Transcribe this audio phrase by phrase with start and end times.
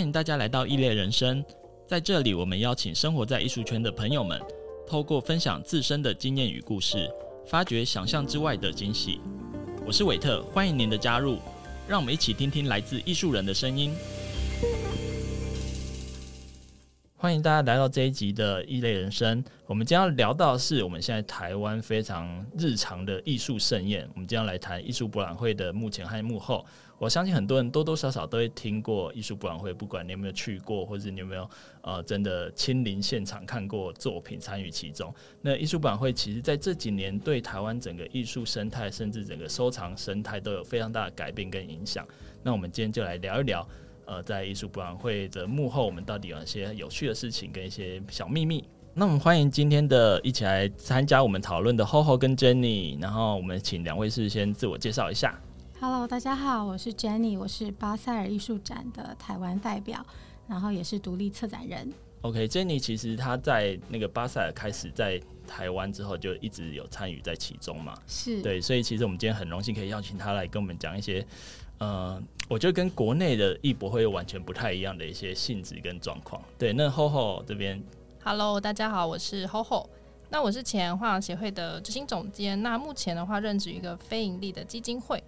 [0.00, 1.44] 欢迎大家来到异类人生，
[1.86, 4.40] 在这里，我们邀请生活在艺术圈的朋友们，
[4.88, 7.06] 透过分享自身的经验与故事，
[7.46, 9.20] 发掘想象之外的惊喜。
[9.84, 11.36] 我是韦特，欢迎您的加入，
[11.86, 13.92] 让我们一起听听来自艺术人的声音。
[17.20, 19.44] 欢迎大家来到这一集的异类人生。
[19.66, 24.08] 我们将要聊到的是我们现在台湾非常日常的艺术盛宴。
[24.14, 26.64] 我们将要来谈艺术博览会的幕前和幕后。
[26.96, 31.46] 我相信很多人多多少少都会听过艺术博览会，不管你有没有去过，或者你有没有
[31.82, 35.14] 呃真的亲临现场看过作品，参与其中。
[35.42, 42.02] 那艺术博览会其实在这几年对台湾整个艺术生态，甚至整个收藏生态都有非常大的改变跟影响。
[42.42, 43.68] 那我们今天就来聊一聊。
[44.10, 48.64] 呃，在艺术博览会的幕后，我们到底有哪些有趣的事情跟一些小秘密？
[48.92, 55.40] 那我们欢迎今天的一起来参加我们讨论的 Hoho 跟 Jenny，然后我们请两位事先自我介绍一下。
[55.78, 60.04] Hello，大家好，我是 Jenny，我是巴塞尔艺术展的台湾代表，
[60.48, 61.92] 然后也是独立策展人。
[62.22, 67.94] OK，Jenny 其实她在那个巴塞尔开始在台湾之后，就一直有参与在其中嘛。
[68.08, 71.24] 是对，所以其实我们今天很荣幸可以邀请她来跟我们讲一些。
[71.80, 76.42] 呃，我觉得跟国内的艺博会完全不太一样的一些性质跟状况。
[76.58, 77.82] 对，那 Hoho 这边
[78.22, 79.86] ，Hello，大家好，我是 Hoho。
[80.28, 82.62] 那我是前画廊协会的执行总监。
[82.62, 85.24] 那目前的话，任职于一个非盈利的基金会。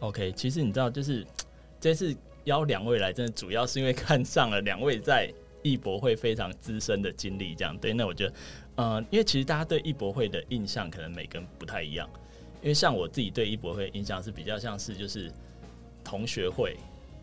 [0.00, 1.26] OK，其实你知道，就是
[1.80, 7.54] 这次邀两位来，真的主要是因为看上了两位在艺博会非常资深的经历。
[7.54, 8.34] 这样对，那我觉得，
[8.74, 12.06] 呃，因为其实大家对艺博会的印象可能每个人不太一样。
[12.60, 15.32] 因为像我自己对艺博会印象是比较像是就是。
[16.06, 16.76] 同学会，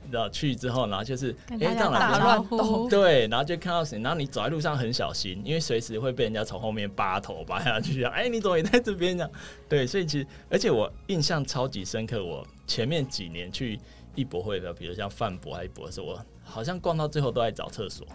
[0.04, 9.32] 你知道去之后，然后就是哎，这样打招呼， 对，然后就看到谁，然后你走在路上很小心，因为随时会被人家从后面扒头扒下去，哎，你怎么也在这边这样？
[9.70, 13.80] 对，所以其实，而且我印象超级深刻，我前面几年去
[14.16, 18.06] 艺博会的，比如像范博还艺博的时候，我好像逛到最后都在找厕所，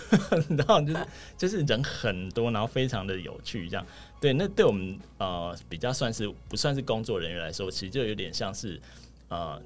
[0.56, 1.06] 然后就是
[1.38, 3.86] 就是人很多，然后非常的有趣，这样。
[4.20, 8.78] 对，那对我们呃比较算是不算是工作人员来说，其实就有点像是
[9.28, 9.58] 呃。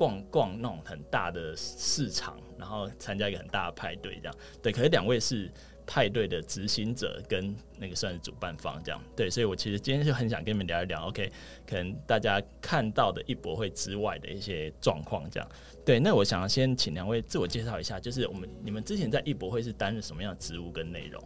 [0.00, 4.72] 逛逛那种很大的市场，然后参加一个很大的派对，这样对。
[4.72, 5.52] 可是两位是
[5.86, 9.28] 派对的执行者跟那个算是主办方，这样对。
[9.28, 11.30] 所以我其实今天就很想跟你们聊一聊，OK？
[11.66, 15.46] 可能大家看到的艺博会之外的一些状况，这样
[15.84, 16.00] 对。
[16.00, 21.22] 那我想要先请两位自我介绍一下，就是我们你们之前在艺博会是担任什么样的职务跟内容？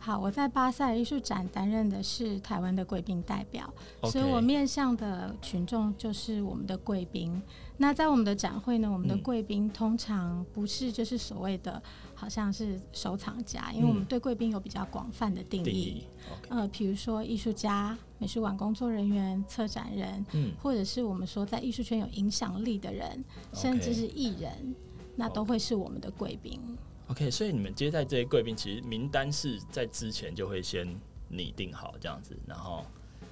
[0.00, 3.72] 好，我在巴塞尔艺术展担任的是台湾的贵宾代表.
[4.04, 7.40] 所以我面向的群众就是我们的贵宾。
[7.82, 11.82] 那在我们的展会呢，我们的贵宾通常不是就是所谓的
[12.14, 15.64] 好像是收藏家，嗯、因为我们对贵宾有比较广泛的定义。
[15.64, 16.48] 定义 okay.
[16.50, 23.24] 呃，比如说艺术家、美术馆工作人员、策展人，嗯，或者是我们说在艺术圈有影响力的人
[23.54, 24.74] 甚至是艺人，
[25.16, 26.60] 那都会是我们的贵宾。
[27.06, 30.86] OK，所以你们接待这些贵宾，其实名单是在之前就会先
[31.28, 32.84] 拟定好这样子，然后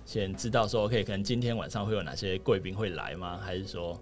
[0.07, 3.37] 先知道说 OK，可能今天晚上会有哪些贵宾会来吗？
[3.37, 4.01] 还是说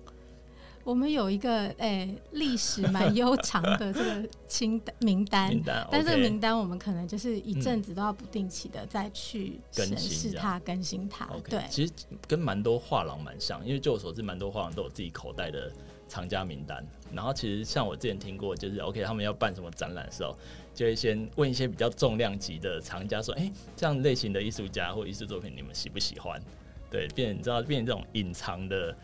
[0.87, 11.29] 我们有一个诶历史蛮悠长的这个清单名单，名单， 但这个名单我们可能就是一阵子都要不定期的再去审视它、更新它。
[11.51, 11.93] 对，其实
[12.29, 15.71] 跟蛮多画廊蛮像，因为就我所知，蛮多画廊都有自己口袋的。
[16.09, 20.33] 藏家名单，然后其实像我之前听过，就是 OK，他们要办什么展览的时候，
[20.73, 26.41] 就会先问一些比较重量级的藏家说：“哎、欸，这样类型的艺术家或艺术作品，你们喜不喜欢？”
[26.89, 28.97] 对，变成你知道变成这种隐藏的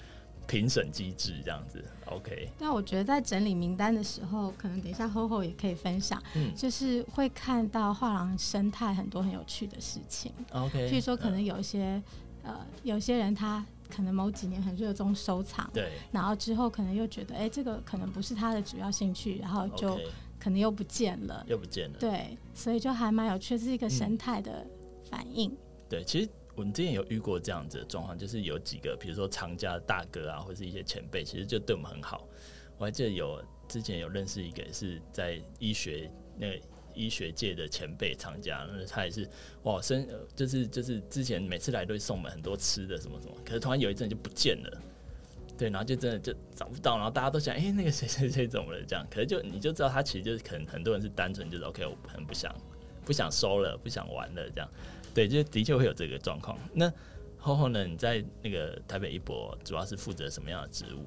[0.46, 1.84] 评审机制这样子。
[2.06, 2.48] OK。
[2.58, 10.32] 那我觉得在整理名单的时候，可能等一下 Hoho 也可以分享，嗯，就是会看到画廊生态很多很有趣的事情。
[10.52, 10.90] OK。
[10.90, 12.02] 譬如说，可能有一些、
[12.42, 13.64] 嗯、呃，有些人他。
[13.94, 20.00] 可能某几年很热衷收藏，对，然后之后可能又觉得，哎、欸，这个可能不是他的主要兴趣，然后就
[20.40, 24.66] 可能又不见了，又不见了，对，所以就还蛮有趣，是一个生态的
[25.10, 25.56] 反应、嗯。
[25.90, 26.28] 对，其实
[26.62, 32.26] 我们之前有遇过这样子的状况，就是有几个，比如说藏家大哥啊，或是一些前辈，其实就对我们很好。
[32.78, 36.60] 我还记得有之前有认识一个是在医学那个。
[36.94, 39.26] 医学界的前辈藏家，那他也是
[39.62, 40.06] 哇，生
[40.36, 44.82] 就是就是之前每次来都会送我们很多吃的什么什么，可是突然有一阵就不见了，
[45.56, 49.06] 对，然后就真的就找不到，然后大家都想，哎、那个谁谁谁怎么了这样？
[49.10, 52.54] 可是就你就知道他其实就是可能很多人是单纯就是 OK，我很不想
[53.06, 54.68] 不想收了，不想玩了这样，
[55.14, 56.58] 对，就的确会有这个状况。
[56.72, 56.90] 那
[57.42, 57.84] Hoho 呢？
[57.84, 61.04] 你在那个台北艺博主要是负责什么样的职务？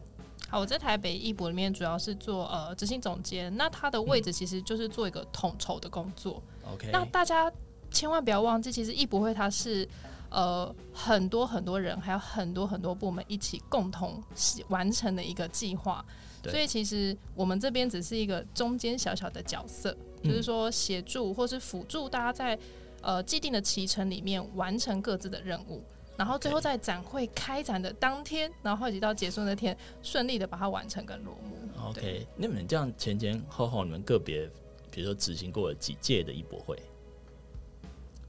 [0.49, 6.43] 好，我在台北艺博里面主要是做呃执行总监，那他的位置其实就是做一个统筹的工作。
[6.71, 7.51] OK，、嗯、那大家
[7.89, 9.87] 千万不要忘记，其实艺博会它是
[10.29, 14.21] 呃很多很多人，还有很多很多部门一起共同
[14.67, 16.05] 完成的一个计划。
[16.43, 22.59] 所以其实我们这边只是一个中间小小的角色，嗯、就是说协助或是辅助大家在
[23.05, 25.83] 呃既定的期程里面完成各自的任务，
[26.17, 31.55] 然后最后在展会开展的当天，然后一直到结束那天顺利的把它完成跟落幕。
[31.87, 34.49] OK，那你们这样前前后后你们个别
[34.89, 36.81] 比如说执行过了几届的艺博会？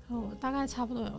[0.08, 1.12] 哦，大概差不多有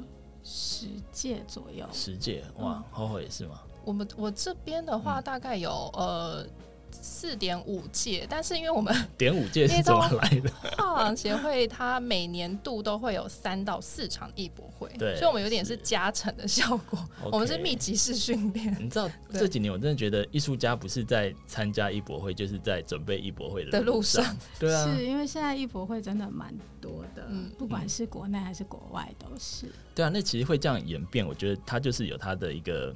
[0.44, 1.84] 十届左右。
[1.92, 3.64] 十届哇，后后、嗯、也是吗？
[3.84, 6.48] 我们我这边的话大概有、嗯、呃。
[6.92, 10.50] 四点五届，但是因为我们点五届 是怎么来的？
[10.78, 17.00] 画廊协会它每年度都会有三到四场艺博会，对，所以我们有点是加成的效果。
[17.32, 18.76] 我们是密集式训练。
[18.80, 24.38] 你知道这几年我真的觉得艺术家不是在参加艺博会，就是在准备艺博会的路上。
[24.60, 29.68] 对啊，是因为现在艺博会真的蛮多的，嗯，不管是国内还是国外都是。
[29.96, 32.94] 对啊，那其实会这样演变，我觉得它就是有它的一个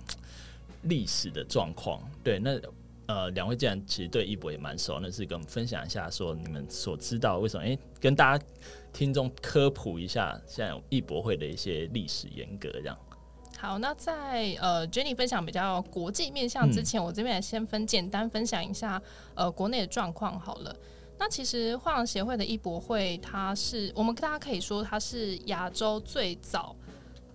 [0.83, 2.01] 历史的状况。
[2.23, 2.59] 对，那。
[3.11, 7.65] 呃，两位既然其实对艺博也蛮熟，那是跟我们分享一下，说你们所知道为什么？
[7.65, 8.45] 哎、跟大家
[8.93, 12.97] 听众科普一下，现在艺博会的一些历史沿革这样。
[13.57, 19.01] 好，那在呃 Jenny 分享比较国际面向之前，我这边也先分简单分享一下
[19.35, 20.73] 呃国内的状况好了。
[21.19, 26.73] 那其实画廊协会的艺博会，它是我们大家可以说它是亚洲最早。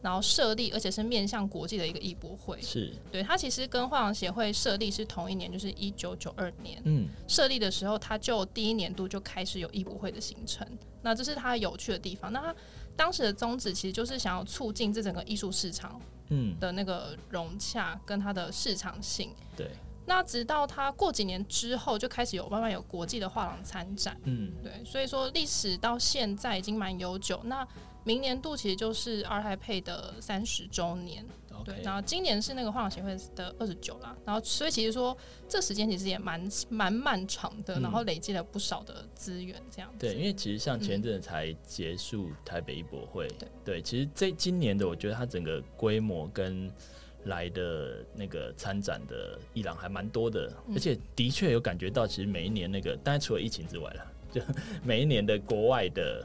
[0.06, 6.80] 然后设立，而且是面向国际的一个艺博会，是对它其实跟画廊协会设立是同一年，就是一九九二年。
[6.84, 10.64] 嗯，设立的时候，它就第一年度就开始有艺博会的形成。
[11.02, 12.32] 那这是它有趣的地方。
[12.32, 12.54] 那它
[12.94, 19.34] 当时的宗旨其实就是想要促进这整个艺术市场，嗯的那个融洽跟它的市场性。
[19.56, 19.68] 对。
[20.06, 24.16] 那直到它过几年之后，就开始有慢慢有国际的画廊参展。
[24.22, 24.72] 嗯，对。
[24.84, 27.40] 所以说历史到现在已经蛮悠久。
[27.42, 27.66] 那
[28.06, 31.22] 明年度其实就是二胎配的三十周年.
[31.64, 35.16] 对，然后今年是那个画廊协会的二十九啦，然后所以其实说
[35.48, 40.06] 这时间其实也蛮蛮漫长的，嗯、然后累积了不少的资源，这样子。
[40.06, 46.70] 对，因为其实像前阵子才结束台北艺博会，嗯、对，其实这今年的我觉得它整个规模跟
[47.24, 54.40] 来的那个参展的伊朗还蛮多的，嗯、而且的确有感觉到，其实每一年那个，当然除了疫情之外啦，就
[54.84, 56.24] 每一年的国外的。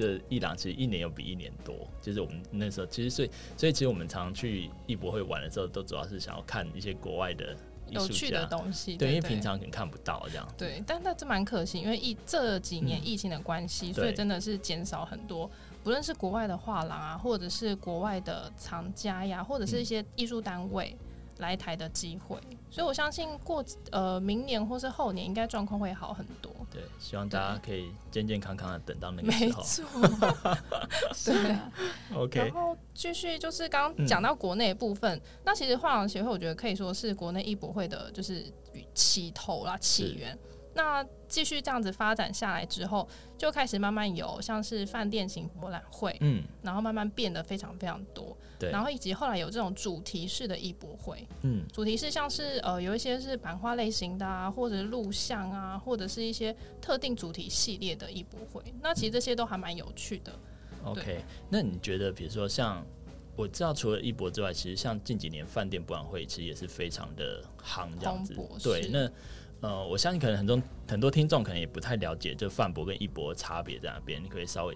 [0.00, 7.56] 这伊朗其实一年又比一年多，就是我们那时候其实所以所以其实我们常常去艺博会玩的时候，都主要是想要看一些国外的
[7.88, 10.48] 有趣的东西，对，因为平常可能看不到这样。
[10.56, 15.50] 对，但那这蛮可惜，因为疫这几年疫情的关系，嗯、所以真的是减少很多，
[15.84, 20.96] 不论是国外的画廊啊，或者是国外的藏家呀，或者是一些艺术单位。
[20.98, 21.06] 嗯
[21.40, 22.38] 来台的机会，
[22.70, 26.52] 所以我相信过呃明年或是后年应该状况会好很多。
[26.70, 30.00] 对，希望大家可以健健康康的等到那个时候。
[30.00, 30.56] 没错，
[31.34, 31.58] 对
[32.16, 32.38] ，OK。
[32.38, 38.46] 然后继续就是刚刚讲到国内的部分，嗯、那其实画廊协会我觉得可以说是国内艺博会的就是
[38.94, 40.38] 起头啦，起源。
[40.72, 60.32] 那继续这样子发展下来之后，就开始慢慢有像是饭店型博览会，嗯，然后慢慢变得非常非常多，对，然后以及后来有这种主题式的艺博会，嗯，主题是像是呃有一些是版画类型的啊，或者是录像啊，或者是一些特定主题系列的艺博会，那其实这些都还蛮有趣的。
[60.84, 62.84] OK，那你觉得比如说像
[63.34, 69.10] 我知道除了艺博之外，其实像近几年饭店博览会其实也是非常的夯这样子，对，那。
[69.62, 74.24] 呃，我相信可能很多很多听众可能也不太了解，就饭博跟艺博差别在哪边？
[74.24, 74.74] 你可以稍微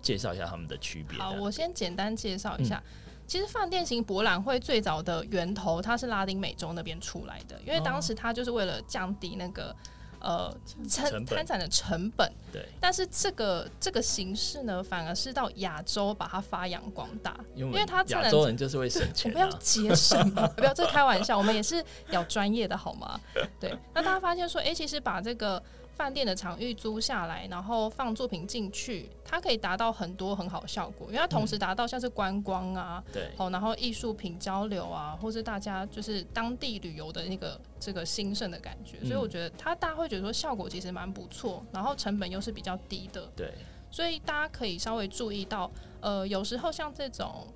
[0.00, 1.18] 介绍一下他们的区别。
[1.18, 2.80] 好，我先简单介绍一下。
[2.86, 9.74] 嗯、其实饭店型博览会最早的源头，它是拉丁美洲那边出来的，因为当时它就是为了降低那个。
[10.22, 10.54] 呃，
[10.86, 23.18] 参参展的成本，对，但是这个这个形式呢，反而是到亚洲把它发扬光大，因为它亚洲人就是会省钱，啊，我们要节省嘛， 不要这开玩笑，我们也是要专业的好吗？
[23.58, 25.62] 对，那大家发现说，哎、欸，其实把这个。
[26.00, 43.52] 饭店的场域租下来，然后放作品进去，它可以达到很多很好的效果，因为它同时达到像是观光啊，对、嗯，好，然后艺术品交流啊，或是大家就是当地旅游的那个这个兴盛的感觉，所以我觉得它大家会觉得说效果其实蛮不错，然后成本又是比较低的，对，
[43.90, 47.46] 所以大家可以稍微注意到，呃，有时候像这种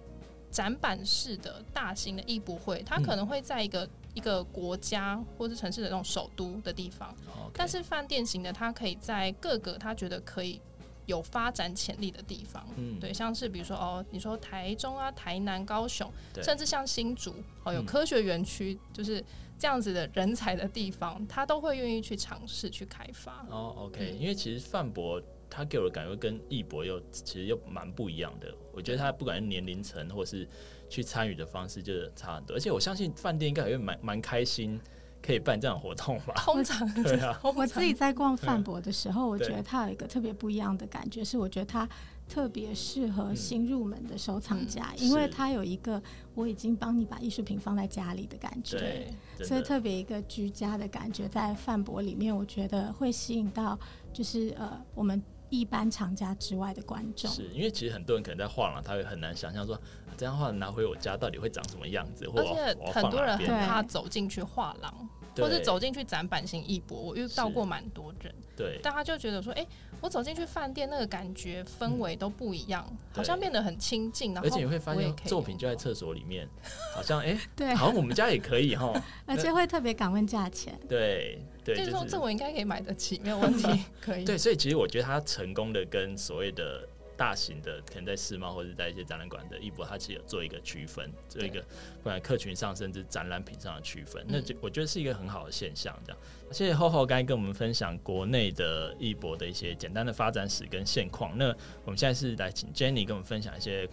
[0.51, 3.89] 展板式的大型的艺博会，它可能会在一个。
[4.15, 7.51] 一个国家或是城市的那种首都的地方，Okay.
[7.55, 10.61] 但是饭店型的，它可以在各个他觉得可以
[11.07, 16.11] 有发展潜力的地方，嗯，对，像是比如说哦，你说台中啊、台南、高雄，
[16.43, 19.23] 甚至像新竹哦，有科学园区，就是
[19.59, 23.45] 这样子的人才的地方，他都会愿意去尝试去开发。
[23.51, 25.21] 哦，OK，、嗯、因为其实饭博。
[25.51, 28.53] 他给我的感觉跟艺博又其实又蛮不一样的。
[28.73, 30.49] 我觉得他不管是年龄层或是
[30.95, 32.57] 去参与的方式，就是差很多。
[32.57, 34.81] 而且我相信饭店应该也会蛮蛮开心。
[35.27, 36.35] 可以办这样活动吧？
[36.45, 41.89] 通常对啊， 我自己在逛饭博的时候，我觉得它有一个特别不一样的感觉，是我觉得它
[42.29, 46.03] 特别适合新入门的收藏家，嗯、因为它有一个
[46.35, 48.77] 我已经帮你把艺术品放在家里的感觉，
[49.39, 53.79] 对，所以特别一个居家的感觉在饭博里面，我觉得会吸引到
[54.13, 57.31] 就是呃我们一般藏家之外的观众。
[57.31, 59.81] 是因为其实很多人可能在画廊，他会很难想象说
[60.17, 62.55] 这样的话拿回我家到底会长什么样子，或者
[62.93, 65.09] 很多人很怕走进去画廊。
[65.37, 69.69] 或是走进去展板型艺博，我遇到过蛮多人，对，大家就觉得说，哎、欸，
[70.01, 76.49] 我走进去饭店那个感觉氛围都不一样，嗯、好像变得很亲近，然后而且你会发现作品就在厕所里面，
[76.95, 78.93] 好像哎，欸、 对，好像我们家也可以哈，
[79.27, 83.67] 而且会特别敢问价钱，对对，就是说这我应该可以买得起，没有问题，
[84.01, 86.89] 可以，对，所以其实我觉得他成功的跟所谓的。
[87.17, 95.97] 大型的可能在世贸或者在一些展览馆的艺博，它其实有做一个区分，做一个不管客群上甚至展览品上的区分，那就我觉得是一个很好的现象。
[96.05, 101.37] 这样，谢谢厚厚刚才跟我们分享国内的艺博的一些简单的发展史跟现况。
[101.39, 101.47] 那
[101.85, 103.87] 我们现在是来请 Jenny 跟我们分享一些，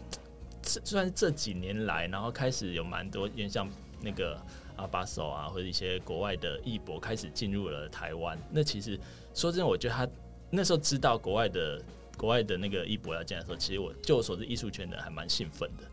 [0.63, 3.70] 就算是这几年来，然后开始有蛮多，因为像
[4.01, 4.40] 那个
[4.78, 8.38] 阿巴索啊，或者一些国外的艺博开始进入了台湾。
[8.50, 9.00] 那其实
[9.34, 10.08] 说真的，我觉得他
[10.50, 11.80] 那时候知道国外的。
[12.22, 15.84] 国外的那个艺博要进来的时候，其实我就我所知，艺术圈的还蛮兴奋的，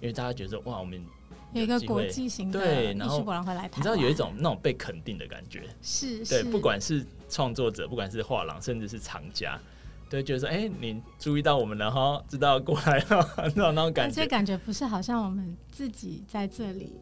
[0.00, 0.98] 因为大家觉得哇，我们
[1.52, 9.60] 有，有一个国际型的艺术博览会来台，你知道有一种那种被肯定的感觉，是，对，不管是创作者，不管是画廊，甚至是藏家，
[10.08, 16.94] 对，觉得说，哎、欸，你注意到我们了哈，知道过来了， 那种那种感觉，而且感觉不是好像我们自己在这里，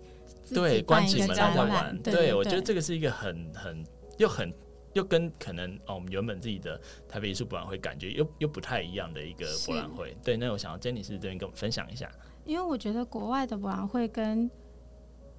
[0.53, 3.85] 对，关起门来在玩，对，对，我觉得这个是一个很很
[4.19, 4.53] 又很。
[4.95, 10.17] 又跟可能哦，我们原本自己的台北艺术博览会感觉又又不太一样的一个博览会。
[10.25, 12.11] 对，那我想要 Jenny 是这边跟我们分享一下。
[12.45, 14.51] 因为我觉得国外的博览会跟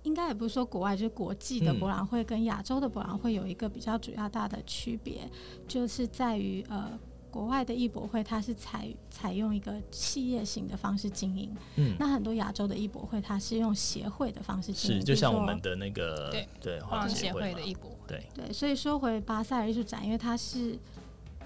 [0.04, 5.30] 应该也不是说国外，就是国际的博览会跟亚洲的博览会有一个比较主要大的区别，
[5.68, 6.98] 就是在于呃。
[7.36, 11.54] 国外的艺博会，它是采采用一个企业型的方式经营。
[11.76, 15.02] 嗯，那很多亚洲的艺博会，它是用协会的方式经营。
[15.02, 17.98] 是，就像我们的那个对对画廊协会的艺博会。
[18.08, 20.80] 对对，所以说回巴塞尔艺术展，因为它是。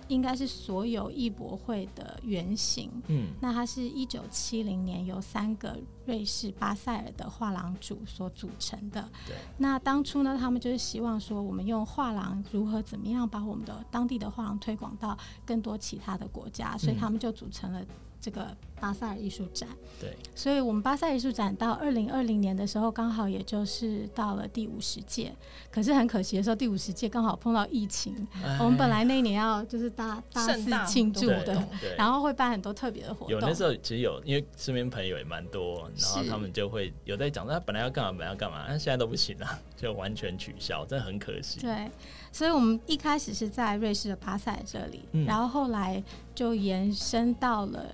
[0.10, 2.92] 应该是所有艺博会的原型。
[3.08, 9.10] 嗯，那它是一九七零年由三个瑞士巴塞尔的画廊主所组成的。
[9.26, 9.36] 对。
[9.58, 17.82] 那当初呢，他们就是希望说，我们用画廊如何怎么样把我们的当地的画廊推广到更多其他的国家，所以他们就组成了。
[18.22, 19.68] 这个巴塞尔艺术展，
[20.00, 25.34] 对，所以我们巴塞尔艺术展到二零二零年的时候，刚好也就是到了第五十届。
[25.72, 28.28] 可是很可惜的时候，第五十届刚好碰到疫情。
[28.44, 31.66] 哎、我们本来那一年要就是 大大肆庆祝的，
[31.98, 33.30] 然后会办很多特别的活动。
[33.30, 41.60] 有那时候其实有，因为身边朋友也蛮多，然后他们就会有在讲，他本来要干嘛，本来要干嘛，但现在都不行了， 就完全取消，真的很可惜。
[41.62, 41.90] 对，
[42.32, 47.86] 所以我们一开始是在瑞士的巴塞尔这里，嗯、然后后来就延伸到了。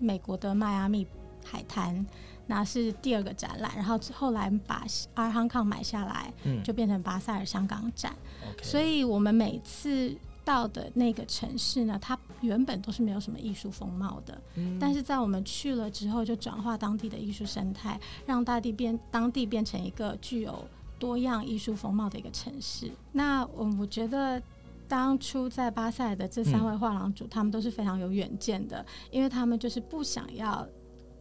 [0.00, 1.06] 美国的迈阿密
[1.44, 2.04] 海滩，
[2.46, 8.14] 那是第二个展览，然后后来把 ART Hong Kong 买下来，嗯，就变成巴塞尔香港展。
[8.62, 20.64] 所以我们每次到的那个城市呢，它原本都是没有什么艺术风貌的，嗯，但是在我们去了之后，就转化当地的艺术生态，让大地变当地变成一个具有
[20.98, 22.90] 多样艺术风貌的一个城市。
[23.12, 24.42] 那我我觉得。
[24.90, 30.66] 当初在巴塞的这三位画廊主，嗯，他们都是非常有远见的，因为他们就是不想要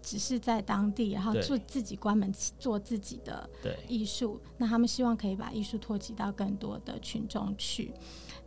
[0.01, 3.47] 只是在当地，然后做自己关门做自己的
[3.87, 4.41] 艺术。
[4.57, 7.93] 那他们希望可以把艺术拓及到更多的群众去。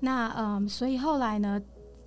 [0.01, 1.63] 那嗯，所以后来呢，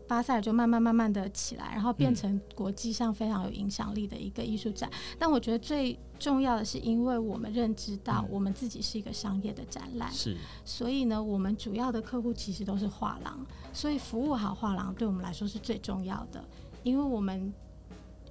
[0.08, 4.90] 巴塞尔就慢慢慢慢的起来，然后变成国际上非常有影响力的一个艺术展。
[4.92, 5.16] 嗯。
[5.18, 16.44] 但我觉得最重要的是，因为我们认知到我们自己是一个商业的展览，是，所以呢，我们主要的客户其实都是画廊，所以服务好画廊对我们来说是最重要的。
[16.84, 17.52] 因为我们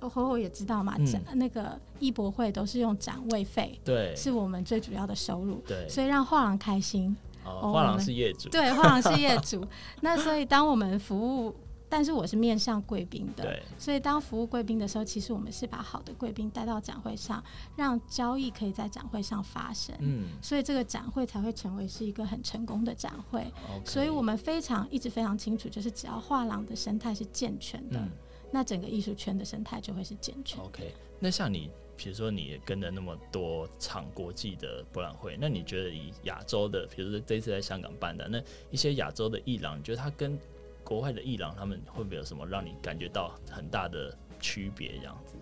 [0.00, 9.66] 火火也知道嘛，展、嗯、那个艺博会都是用展位费，对，是我们最主要的收入，对，所以让画廊开心，哦，画廊是业主，对，画廊是业主，
[10.00, 11.54] 那所以当我们服务。
[11.94, 17.40] 但是我是面向贵宾的，所以当服务贵宾的时候，其实我们是把好的贵宾带到展会上，
[17.76, 19.94] 让交易可以在展会上发生。
[20.00, 23.46] 嗯，所以这个展会才会成为是一个很成功的展会。
[23.84, 28.10] 所以我们非常一直非常清楚，就是只要画廊的生态是健全的，嗯、
[28.50, 30.60] 那整个艺术圈的生态就会是健全。
[30.64, 40.36] OK，那像你，比如说你也跟了那么多场国际的博览会，那你觉得以亚洲的，比如说这次在香港办的那一些亚洲的艺廊，你觉得它跟
[40.84, 44.98] 国外的艺廊，他们会不会有什么让你感觉到很大的区别？
[44.98, 45.36] 这样子？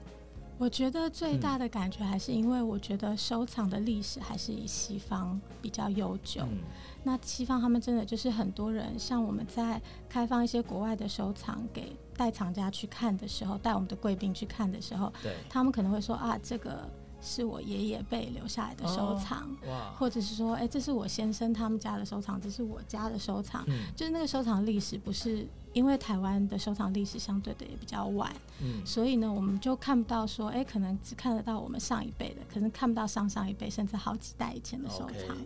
[0.59, 6.43] 我觉得最大的感觉还是因为我觉得收藏的历史还是以西方比较悠久。
[6.43, 6.59] 嗯、
[7.03, 16.89] 那西方他们真的就是很多人，像我们在开放一些国外的收藏给带藏家去看的时候，带我们的贵宾去看的时候，对，他们可能会说啊，这个。
[17.23, 35.37] 是我爷爷辈留下来的收藏，哦、或者是说，哎、欸，这是我先生他们家的收藏，这是我家的收藏，嗯、就是那个收藏历史不是因为台湾的收藏历史相对的也比较晚，嗯、所以呢，我们就看不到说，哎、欸，可能只看得到我们上一辈的，可能看不到上上一辈，甚至好几代以前的收藏。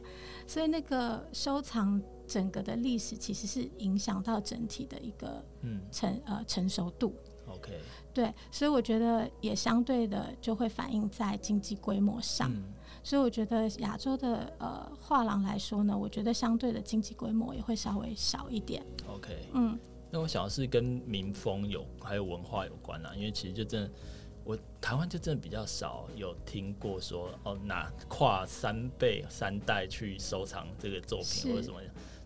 [0.47, 5.45] 所以那个收藏整个的历史其实是影响到整体的一个
[5.90, 7.12] 成、嗯、呃成熟度。
[7.49, 7.80] OK，
[8.16, 12.50] 对，所以我觉得也相对的就会反映在经济规模上。
[12.50, 18.82] 嗯、所以我觉得亚洲的呃画廊来说呢，我觉得相对的经济规模也会稍微小一点。
[19.06, 19.78] OK，嗯，
[20.11, 23.90] 那我想的是跟民风有还有文化有关啊，因为其实就真的
[24.44, 31.78] 我台湾就真的比较少有听过说哦，拿跨三辈三代去收藏这个作品或者什么。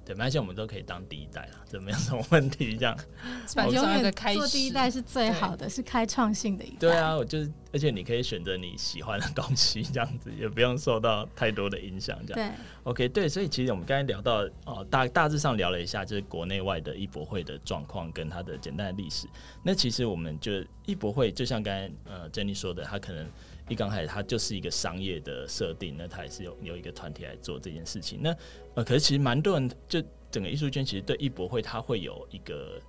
[0.04, 2.76] 对，没关系，我们都可以当第一代了，这没有什么问题。
[2.76, 2.96] 这样，
[3.54, 6.76] 反正永远做第一代是最好的，是开创性的一代。
[6.80, 12.18] 对啊，我就是，而且你可以选择你喜欢的东西，这样子也不用受到太多的影响。
[12.26, 19.26] 这样，对，OK，对，所以其实我们刚才聊到哦，大大致上聊了一下，就是国内外的艺博会的状况跟它的简单的历史。
[19.62, 20.52] 那其实我们就
[20.86, 23.26] 艺博会，就像刚才呃 Jenny 说的，它可能。
[23.70, 28.18] 一刚开始，它就是一个商业的设定，那它也是有有一个团体来做这件事情。
[28.20, 28.36] 那
[28.74, 32.80] 呃，可是其实蛮多人，就整个艺术圈其实对艺博会，它会有一个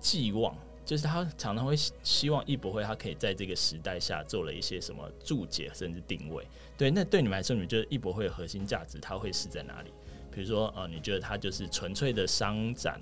[0.00, 6.42] 寄望，就是他常常会希望艺博会它可以在这个时代下做了一些什么注解，甚至定位。
[6.76, 9.90] 对，那对你们来说，你觉得艺博会的核心价值它会是在哪里？
[10.32, 12.98] 比如说呃，你觉得它就是纯粹的商展，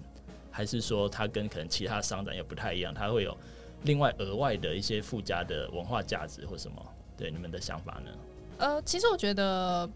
[0.50, 3.36] 还是说它跟可能其他商展也不太一样，它会有
[3.84, 6.94] 另外额外的一些附加的文化价值或什么？
[7.16, 8.10] 对你们的想法呢？
[8.58, 9.88] 呃，其实我觉得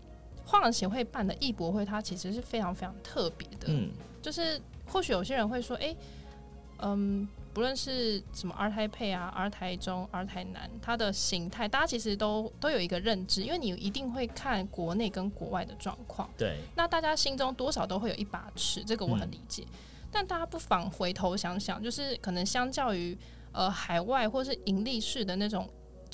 [0.45, 3.67] 画廊协会办的艺博会，它其实是非常非常特别的。
[3.69, 5.97] 嗯，就是或许有些人会说，哎、欸，
[6.79, 16.29] 嗯，不论是什么 ART TAIPEI 啊、ART 台中、ART 台南，它的形态，大家其实都都有一个认知，因为你一定会看国内跟国外的状况。
[16.37, 19.63] 对，那大家心中多少都会有一把尺，这个我很理解。
[19.65, 19.79] 嗯、
[20.11, 23.17] 但大家不妨回头想想，就是可能相较于
[23.53, 25.69] 呃海外或是盈利式的那种。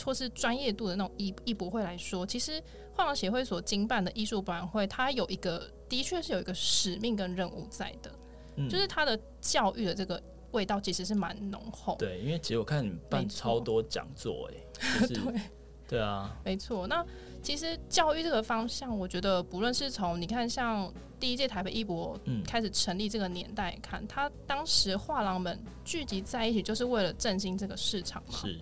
[0.04, 2.62] 或是专业度的那种艺艺博会来说，其实
[2.94, 8.10] 画廊协会所经办的艺术博览会，它有一个的确是有一个使命跟任务在的，
[8.56, 11.96] 嗯、就是它的教育的这个味道其实是蛮浓厚。
[11.98, 15.40] 对，因为其实我看你办超多讲座、欸，哎，就是、 对
[15.88, 16.86] 对啊，没错。
[16.86, 17.04] 那
[17.42, 28.38] 其实教育这个方向，我觉得不论是从你看像第一届台北艺博开始成立这个年代看，它、嗯、当时画廊们聚集在一起，就是为了振兴这个市场嘛。
[28.38, 28.58] 是。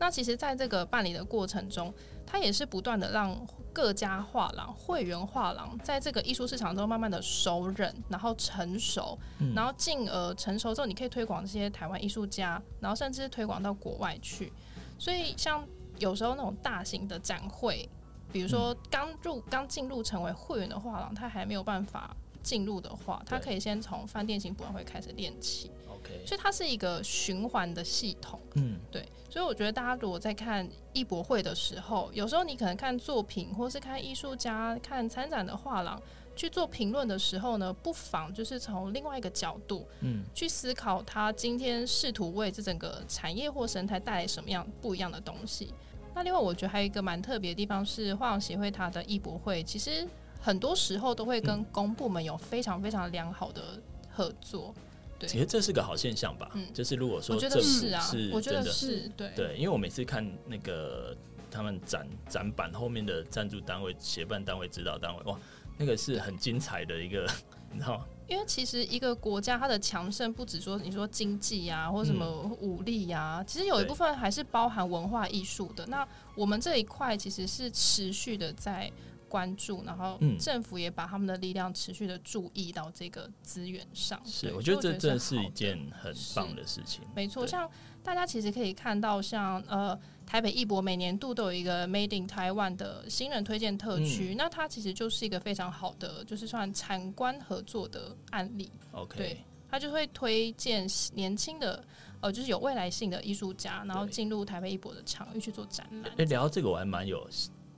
[0.00, 1.92] 那其实，在这个办理的过程中，
[2.26, 3.38] 它也是不断的让
[3.70, 14.50] 各家画廊、会员画廊在这个艺术市场中慢慢的熟稔，然后成熟，嗯、然后进而成熟之后，你可以推广这些台湾艺术家，然后甚至推广到国外去。
[14.98, 15.62] 所以，像
[15.98, 17.86] 有时候那种大型的展会，
[18.32, 25.70] 比如说刚入、刚进入成为会员的画廊，他还没有办法进入的话，他可以先从饭店型博览会开始练起。
[26.02, 26.26] Okay.
[26.26, 36.00] 所以它是一个循环的系统，嗯，对，所以我觉得大家如果在看艺博会的时候，有时候你可能看作品，或是看艺术家、看参展的画廊
[36.34, 45.74] 去做评论的时候呢，不妨就是从另外一个角度，嗯，去思考他今天试图为这整个产业或生态带来什么样不一样的东西。
[46.14, 50.08] 那另外，我觉得还有一个蛮特别的地方是，画廊协会它的艺博会其实
[50.40, 54.74] 很多时候都会跟公部门有非常非常良好的合作。
[55.18, 61.14] 对其实这是个好现象吧，嗯、就是如果说这是是啊，是我觉得是对对，因为我每次看那个
[61.50, 65.38] 他们展展板后面的赞助单位、协办单位、指导单位，哇，
[65.76, 67.28] 那个是很精彩的一个，
[67.70, 68.06] 你知道吗？
[68.28, 72.26] 因为其实一个国家它的强盛不止说你说经济啊，或什么
[72.58, 75.84] 武力呀、啊，嗯、其实有一部分还是包含文化艺术的。
[75.88, 78.90] 那我们这一块其实是持续的在。
[79.30, 84.20] 关注，然后政府也把他们的力量持续的注意到这个资源上。
[84.26, 87.02] 是，我觉得这真的是一件很棒的事情。
[87.14, 87.70] 没错，像
[88.02, 98.70] 大家其实可以看到像，像呃台北艺博每年度都有一个 Made in Taiwan 的新人推荐特区，嗯、那它其实就是一个非常好的，就是算产官合作的案例。
[98.92, 101.84] OK，对，他就会推荐年轻的
[102.20, 106.12] 呃，就是有未来性的艺术家，然后进入台北艺博的场域去做展览。
[106.18, 107.28] 哎，聊到这个我还蛮有。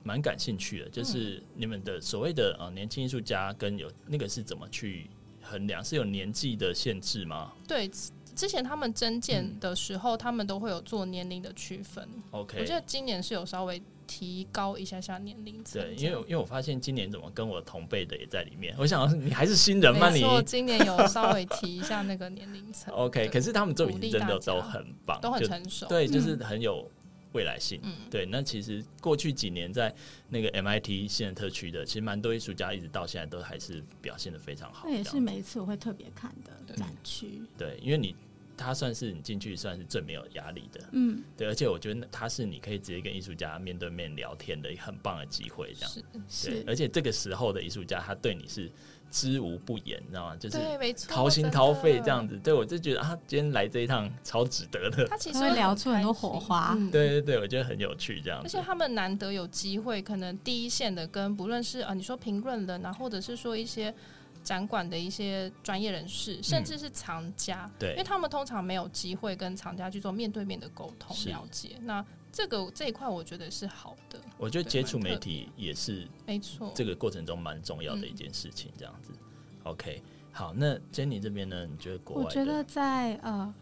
[0.03, 5.09] 蛮感兴趣的，就是你们的所谓的呃年轻艺术家跟有那个是怎么去
[5.41, 5.85] 衡量？
[5.85, 7.53] 是有年纪的限制吗？
[7.69, 7.89] 对，
[8.35, 12.09] 之前他们征件的时候，嗯、他们都会有做年龄的区分。
[12.31, 15.81] OK，我觉得今年是有稍微提高一下下年龄层。
[15.81, 18.75] 对，因为因为我发现今年怎么跟我同辈的也在里面。
[18.79, 20.11] 我想你还是新人吗？
[20.11, 22.93] 你今年有稍微提一下那个年龄层。
[22.97, 25.87] OK，可是他们作品真的都很棒，都很成熟。
[25.87, 26.91] 对，就是很有。
[27.33, 29.95] 未来性，嗯，对，那其实过去几年在
[30.29, 34.87] 那个 MIT 现在特区的，其实蛮多艺术家一直到现在都还是表现的非常好。
[34.89, 36.35] 那也是每一次我会特别看
[36.67, 38.15] 的展区，对，因为你
[38.57, 45.93] 他算是你进去算是最没有压力的，嗯，对，而且我觉得他是你可以直接跟艺术家面对面聊天的一个很棒的机会，这样。
[46.29, 48.71] 是，对，而且这个时候的艺术家他对你是。
[49.13, 50.37] 知无不言，你知道吗？
[50.37, 50.59] 就是
[51.07, 52.37] 掏心掏肺这样子。
[52.39, 55.07] 对，我就觉得啊，今天来这一趟超值得的。
[55.07, 56.75] 他其实会聊出很多火花。
[56.77, 58.47] 嗯、对对对，我觉得很有趣这样子。
[58.47, 63.95] 而且他们难得有机会，可能第一线的跟不论是啊，你说评论人啊，或者是说一些
[64.43, 71.77] 展馆的一些专业人士，甚至是藏家，对、嗯，因为他们通常没有机会跟藏家去做面对面的沟通了解。
[71.83, 74.19] 那这个这一块，我觉得是好的。
[74.39, 78.73] 我觉得接触媒体也是没错，这个过程中蛮重要的一件事情。
[78.79, 79.19] 这样子、嗯、
[79.65, 81.67] ，OK，好，那 Jenny 这边呢？
[81.67, 82.25] 你觉得国外？
[82.25, 83.55] 我觉得在呃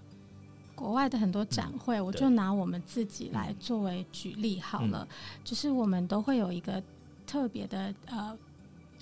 [0.76, 5.06] 国外的很多展会，嗯、我就拿我们自己来作为举例好了。
[5.10, 6.80] 嗯、就是我们都会有一个
[7.26, 8.38] 特别的呃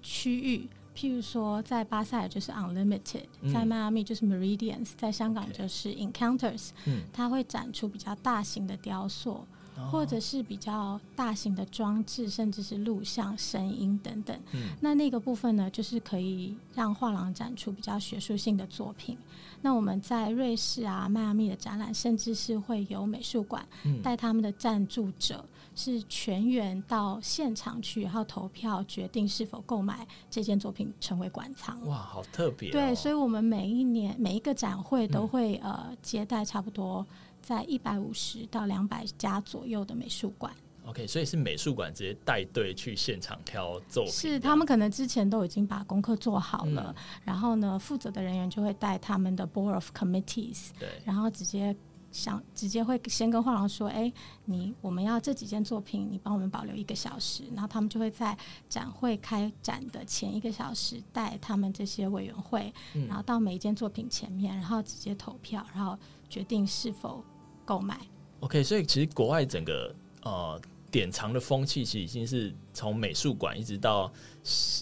[0.00, 9.46] 区域，譬如说在巴塞尔就是 Unlimited，、嗯、在迈阿密就是 Meridians，在香港就是 Encounters，、嗯、它会展出比较大型的雕塑。
[9.91, 14.38] 或者是比较大型的装置，甚至是录像、声音等等。
[14.53, 19.17] 嗯，那那个部分呢，就是可以让画廊展出比较学术性的作品。
[19.61, 23.67] 那我们在瑞士啊、迈阿密的展览，甚至是会有美术馆
[24.03, 31.85] 带他们的赞助者，是全员到现场去，然后投票决定是否购买这件作品成为馆藏。
[31.87, 32.73] 哇，好特别哦！
[32.73, 37.05] 对，所以我们每一年每一个展会都会呃接待差不多。
[37.48, 51.74] 在一百五十到两百家左右的美术馆，OK，所以是美术馆直接带队去现场挑作品，是他们可能之前都已经把功课做好了，嗯、然后呢，负责的人员就会带他们的 board of committees，对，然后直接
[52.12, 54.12] 想直接会先跟画廊说，哎，
[54.44, 58.37] 你我们要这几件作品，你帮我们保留一个小时，然后他们就会在
[58.68, 67.24] 展会开展的前一个小时带他们这些委员会，嗯、然后到每一件作品前面，然后直接投票，然后决定是否。
[67.68, 68.00] 购买
[68.40, 70.59] ，OK，所以其实国外整个呃
[70.90, 74.11] 典藏的风气，其实已经是从美术馆一直到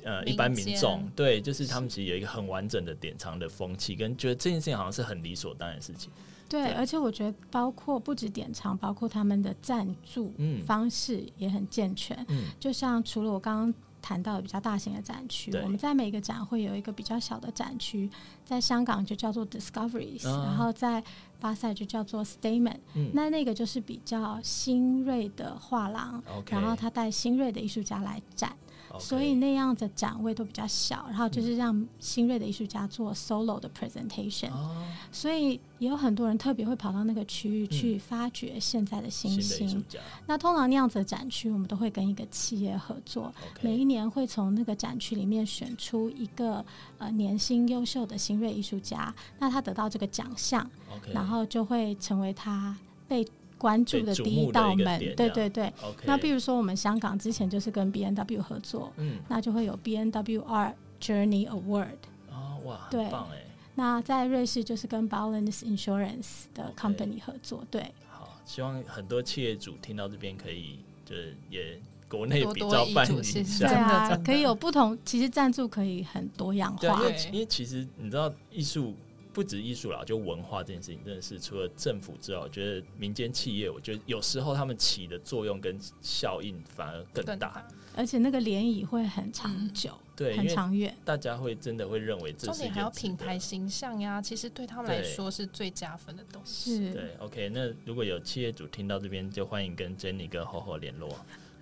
[0.04, 6.12] 呃一般民众，对，就是他们其实有一个很完整的典藏的风气，跟觉得这件事情好像是很理所当然的事情。
[6.48, 10.32] 对，对，而且我觉得包括不止典藏，包括他们的赞助
[10.64, 12.16] 方式也很健全。
[12.28, 13.74] 嗯，就像除了我刚刚
[14.06, 18.08] 谈到的比较大型的展区，我们在每个展会有一个比较小的展区，
[18.44, 21.02] 在香港就叫做 Discoveries，啊，然后在
[21.40, 28.56] 巴塞就叫做 Statement，嗯，那那个就是比较新锐的画廊然后他带新锐的艺术家来展。
[28.98, 34.86] 所以那样的展位都比较小，然后就是让新锐的艺术家做 solo 的 presentation，嗯。
[35.10, 39.68] 所以也有很多人特别会跑到那个区域去发掘现在的新星。
[39.68, 39.84] 新
[40.26, 46.64] 那通常那样子的展区，我们都会跟一个企业合作.每一年会从那个展区里面选出一个
[46.98, 50.68] 呃年薪优秀的新锐艺术家，那他得到这个奖项.
[51.12, 52.76] 然后就会成为他
[53.08, 53.26] 被。
[53.58, 55.64] 关注的第一道门，对对对。
[55.64, 56.04] Okay.
[56.04, 61.96] 那比如说，我们香港之前就是跟 B N W 合作，嗯，那就会有 B N W Art Journey Award。
[62.30, 63.42] 哦，哇，对，很棒哎。
[63.74, 67.66] 那在瑞士就是跟 Balance Insurance 的 company 合作，okay.
[67.70, 67.92] 对。
[68.10, 74.98] 好，希望很多企业主听到这边可以，就是也国内比较办一下，对啊，可以有不同。
[75.04, 78.94] 其实赞助可以很多样化，对，因为因为其实你知道艺术。
[79.36, 90.96] 不止艺术啦，就文化这件事情，真的是除了政府之外，我觉得民间企业，我觉得有时候他们起的作用跟效应反而更大，更大，而且那个涟漪会很长久，嗯、对，很长远。
[91.04, 96.76] 大家会真的会认为这是，重点还有品牌形象呀，其实对他们来说是最加分的东西。
[96.76, 101.14] 是，对，OK，那如果有企业主听到这边，就欢迎跟 Jenny 跟厚厚联络。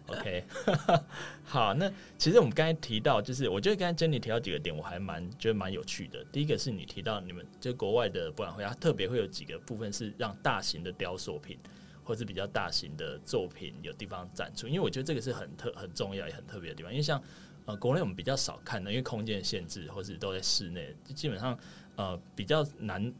[0.06, 0.44] OK，
[1.44, 6.22] 好，那其实我们刚才提到，就是我觉得刚才 Jenny 提到几个点，我还蛮觉得蛮有趣的。
[6.30, 11.58] 第一个是你提到你们就国外的博览会，它特别会有几个部分是让大型的雕塑品
[12.04, 16.92] 或是比较大型的作品有地方展出，因为我觉得这个是很特很重要也很特别的地方。
[16.92, 17.22] 因为像
[17.64, 21.58] 呃国内我们比较少看的，因为空间限制或是都在室内，就基本上
[21.96, 23.10] 呃比较难。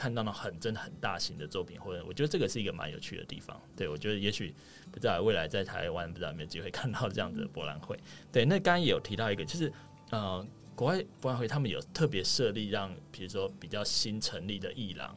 [0.00, 3.60] 看到了很真的很大型的作品，或者我觉得这个是一个蛮有趣的地方。
[3.76, 4.54] 对，我觉得也许
[4.90, 7.94] 不知道未来在台湾不知道有没有机会看到这样子的博览会。
[8.32, 9.70] 对，那刚刚也有提到一个，就是
[10.10, 10.42] 呃，
[10.74, 15.14] 国外博览会他们有特别设立让，比如说比较新成立的艺廊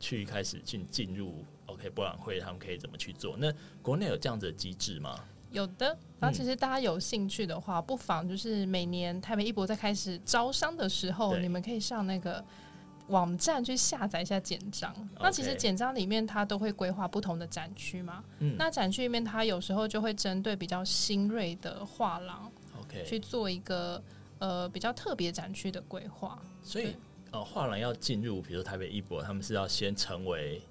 [0.00, 3.36] 去开始进进入 OK 博览会，他们可以怎么去做？
[3.38, 5.16] 那国内有这样子的机制吗？
[5.52, 5.96] 有的。
[6.18, 12.44] 然后其实大家有兴趣的话，不妨就是每年台北艺博在开始招商的时候，你们可以上那个。
[13.08, 15.22] 网站去下载一下简章，Okay.
[15.22, 18.24] 那其实简章里面它都会规划不同的展区嘛。
[18.38, 24.02] 嗯，那展区里面它有时候就会针对比较新锐的画廊，OK，去做一个
[24.38, 26.40] 呃比较特别展区的规划。
[26.62, 26.96] 所以
[27.30, 30.62] 呃，画廊要进入，比如说台北艺博，他们是要先成为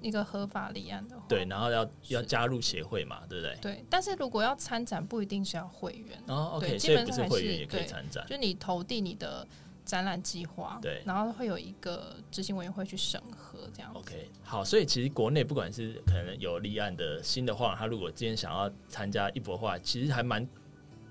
[0.00, 3.58] 一个合法立案的话，对，然后要要加入协会嘛，对不对？
[3.60, 6.52] 对，但是如果要参展，不一定是要会员哦。
[6.54, 9.44] OK，基本上是会员也可以参展，就你投递你的。
[9.84, 13.90] 展览计划，对，然后会有一个执行委员会去审核，这样。
[13.94, 20.46] OK，好，所以其实国内不管是可能有立案的新的画，他如果今天想要参加艺博画，其实还蛮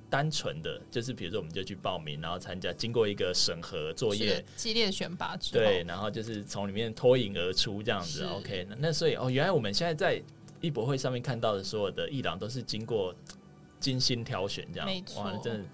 [0.09, 8.23] 单纯的，就是比如说我们就去报名，然后参加，经过一个审核作业，激烈选拔之后，对，然后就是从里面脱颖而出这样子。
[8.25, 10.21] OK，那那所以哦，原来我们现在在
[10.61, 13.13] 艺博会上面看到的所有的艺廊都是经过
[13.79, 15.65] 精心挑选这样，哇，真的。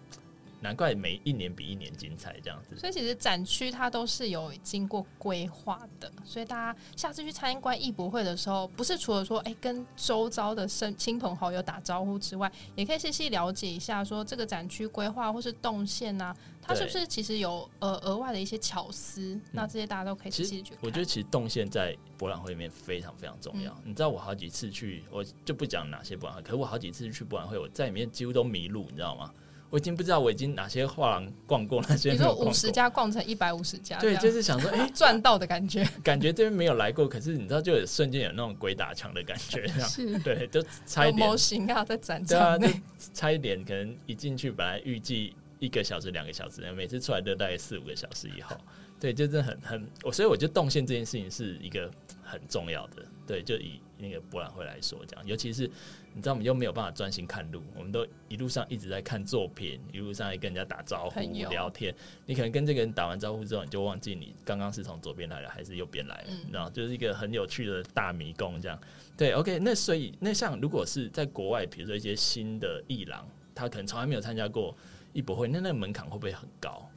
[0.65, 19.39] 难怪每一年比一年精彩这样子，所以其实展区它都是有经过规划的，所以大家下次去参观艺博会的时候，不是除了说哎、欸、跟周遭的亲亲朋好友打招呼之外，也可以细细了解一下说这个展区规划或是动线啊，它是不是其实有呃额外的一些巧思？
[19.51, 20.79] 那这些大家都可以细细去看。
[20.81, 23.71] 我觉得其实动线在博览会里面非常非常重要。
[23.83, 29.31] 嗯、你知道我好几次去，我就不讲哪些博览会，可是我好几次去博览会，我在里面几乎都迷路，你知道吗？
[29.75, 32.13] 我已经不知道我已经哪些画廊逛过，哪些。
[32.13, 35.85] 你说五十家逛成一百五十家，对，就是想说，哎、欸，赚到的感觉。
[36.01, 41.27] 感觉这边没有来过，可是你知道，就有瞬间有那种鬼打墙的感觉，这样 是，对，就差一点。
[41.27, 42.69] 模型啊，在展对啊，就
[43.13, 48.55] 差一点，可能一进去本来预计一个小时、两个小时，每次出来都大概四五个小时以后。
[48.97, 51.91] 对，就是很很，我所以我觉得动线这件事情是一个
[52.23, 53.03] 很重要的。
[53.27, 55.69] 对，就以那个博览会来说，这样，尤其是。
[56.15, 61.93] 你知道我们又没有办法专心看路，我们都一路上一直在看作品，一路上也跟人家打招呼、聊天。
[62.25, 68.79] 你可能跟这个人打完招呼之后，你就忘记你刚刚是从左边来的还是右边来的，然后、嗯、就是一个很有趣的大迷宫这样。
[69.17, 74.73] 对，OK，那所以那像如果是在国外，比如说一些新的艺廊，他可能从来没有参加过
[75.11, 76.89] 艺博会，那那个门槛会不会很高？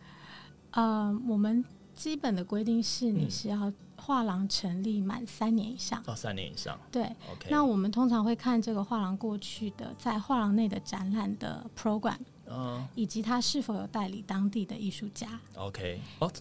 [0.71, 3.75] 呃，我们基本的规定是你是要、嗯。
[4.09, 7.03] 画廊成立满三年以上哦，三年以上对。
[7.03, 7.51] Okay.
[7.51, 12.17] 那我们通常会看这个画廊过去的在画廊内的展览的 program，
[12.47, 15.39] 嗯，以及它是否有代理当地的艺术家。
[15.57, 16.33] OK，哦，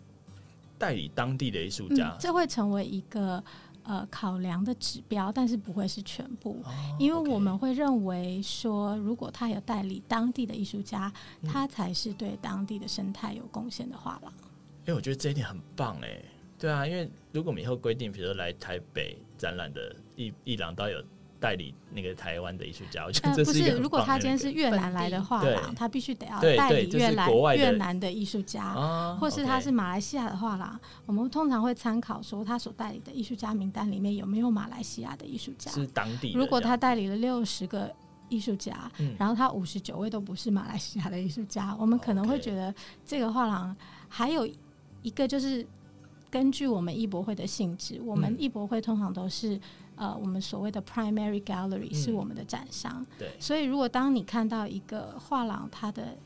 [0.77, 3.43] 代理当地的艺术家，嗯，这会成为一个
[3.83, 14.31] 呃考量的指标，但是不会是全部，哦，因为我们会认为说，如果他有代理当地的艺术家，嗯，他才是对当地的生态有贡献的画廊。
[14.85, 16.23] 因为我觉得这一点很棒哎。
[16.59, 21.03] 对啊，因为如果我们以后规定，比如说来台北展览的艺艺廊都有
[21.39, 36.33] 代理那个台湾的艺术家，我觉得这是一个、呃、不是，如果他今天是越南来的画廊，他必须得要代理越南越南的艺术家，啊、或是他是马来西亚的画廊，我们通常会参考说他所代理的艺术家名单里面有没有马来西亚的艺术家，是当地。
[36.33, 37.93] 如果他代理了六十个
[38.29, 42.73] 艺术家，嗯、然后他五十九位都不是马来西亚的艺术家，我们可能会觉得
[43.05, 43.75] 这个画廊
[44.09, 44.49] 还有
[45.03, 45.63] 一个就是。
[46.29, 49.55] 根据我们艺博会的性质，我们艺博会通常都是、
[49.95, 53.01] 嗯、呃，我们所谓的 primary gallery 是我们的展商。
[53.01, 56.17] 嗯、对，所以如果当你看到一个画廊，它的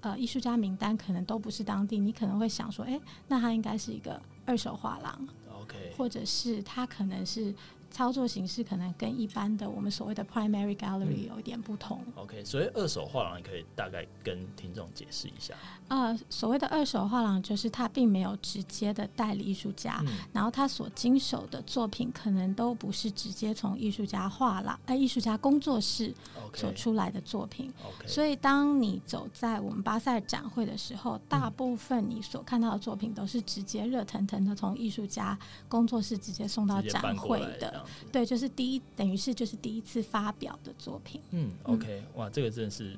[0.00, 5.28] 呃艺术家名单可能都不是当地，你可能会想说，哎、欸，那它应该是一个二手画廊
[5.60, 7.54] ，OK，或者是它可能是。
[7.92, 12.00] 操作形式可能跟一般的我们所谓的 primary gallery 有一点不同。
[12.06, 15.54] 嗯、OK，所以二手画廊你可以大概跟听众解释一下。
[15.88, 26.14] 呃，所谓的二手画廊就是它并没有直接的代理艺术家，嗯、然后他所经手的作品可能都不是直接从艺术家画廊、呃艺术家工作室
[26.54, 27.70] 所出来的作品。
[27.84, 37.81] OK，所以当你走在我们巴塞展会的时候，大部分你所看到的作品都是直接热腾腾的从艺术家工作室直接送到展会的。
[38.10, 41.20] 对，就是第一，等于是就是第一次发表的作品。
[41.30, 42.96] 嗯，OK，哇，这个真的是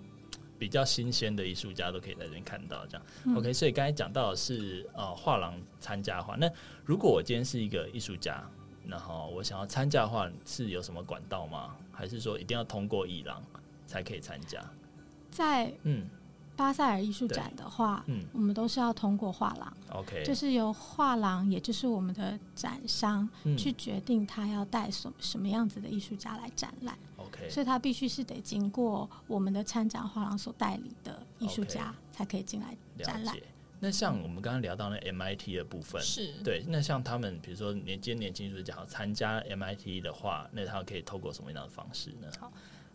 [0.59, 3.07] 比较新鲜的艺术家都可以在这边看到，这样。
[3.25, 6.51] 嗯、OK，所以刚才讲到的是呃画廊参加的话，那
[6.85, 8.43] 如果我今天是一个艺术家，
[8.87, 11.77] 然后我想要参加的话，是有什么管道吗？
[11.93, 13.43] 还是说一定要通过艺廊
[13.87, 14.63] 才可以参加？
[15.31, 16.09] 在嗯。
[16.57, 33.37] 巴塞尔艺术展的话，嗯，我们都是要通过画廊，OK，就是由画廊，也就是我们的展商，嗯，去决定他要带什什么样子的艺术家来展览，OK，所以他必须是得经过我们的参展画廊所代理的艺术家才可以进来展览。
[33.81, 36.33] 那像我们刚刚聊到那 MIT 的部分，是。
[36.43, 36.65] 对。
[36.69, 42.29] 那像他们，比如说年今年轻艺术家参加 MIT 的话，那他可以透过什么样的方式呢？
[42.41, 42.51] 好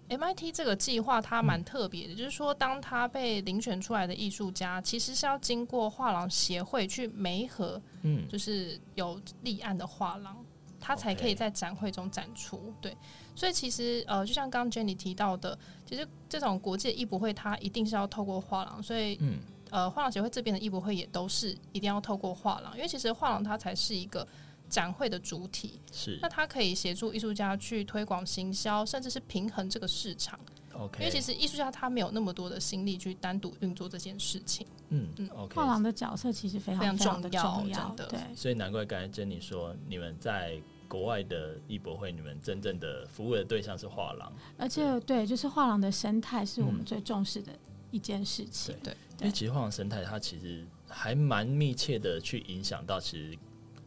[0.10, 10.36] ，MIT 这个计划它蛮特别的，嗯、就是说，当它被遴选出来的艺术家，其实是要经过画廊协会去媒合，嗯，就是有立案的画廊，
[10.80, 12.74] 它才可以在展会中展出。
[12.82, 12.98] 对，
[13.36, 19.39] 所以其实呃，就像刚刚 Jenny 提到的，其实这种国际艺博会，它一定是要透过画廊，所以嗯。
[19.72, 24.28] 呃，画廊协会这边的艺博会也都是一定要透过画廊，因为其实画廊它才是一个
[24.70, 30.40] 展会的主体，是那它可以协助艺术家去推广行销，甚至是平衡这个市场。
[30.74, 34.66] OK，因为其实艺术家他没有那么多的心力去单独运作这件事情。
[34.90, 38.08] 嗯嗯，OK，画廊的角色其实非常非常的重要，真的。
[38.08, 47.52] 对，所以难怪刚才 Jenny 说，你们在国外的艺博会，你们真正的服务的对象是画廊，而且对，就是画廊的生态是我们最重视的
[47.92, 48.76] 一件事情。
[48.84, 48.96] 对。
[49.18, 53.38] 对因为其实画廊生态，它其实还蛮密切的去影响到其实，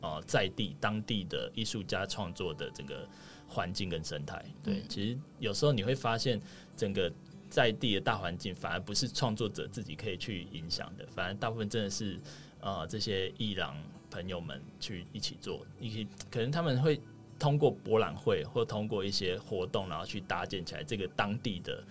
[0.02, 3.08] 呃，在地当地的艺术家创作的整个
[3.48, 4.44] 环境跟生态。
[4.62, 6.40] 对，其实有时候你会发现，
[6.76, 7.10] 整个
[7.48, 12.18] 在地的大环境反而不是创作者自己可以去影响的，反而大部分真的是
[12.60, 13.76] 呃这些艺廊
[14.10, 17.00] 朋友们去一起做，一起可能他们会
[17.38, 21.82] 通过博览会或通过一些活动，然后去搭建起来这个当地的。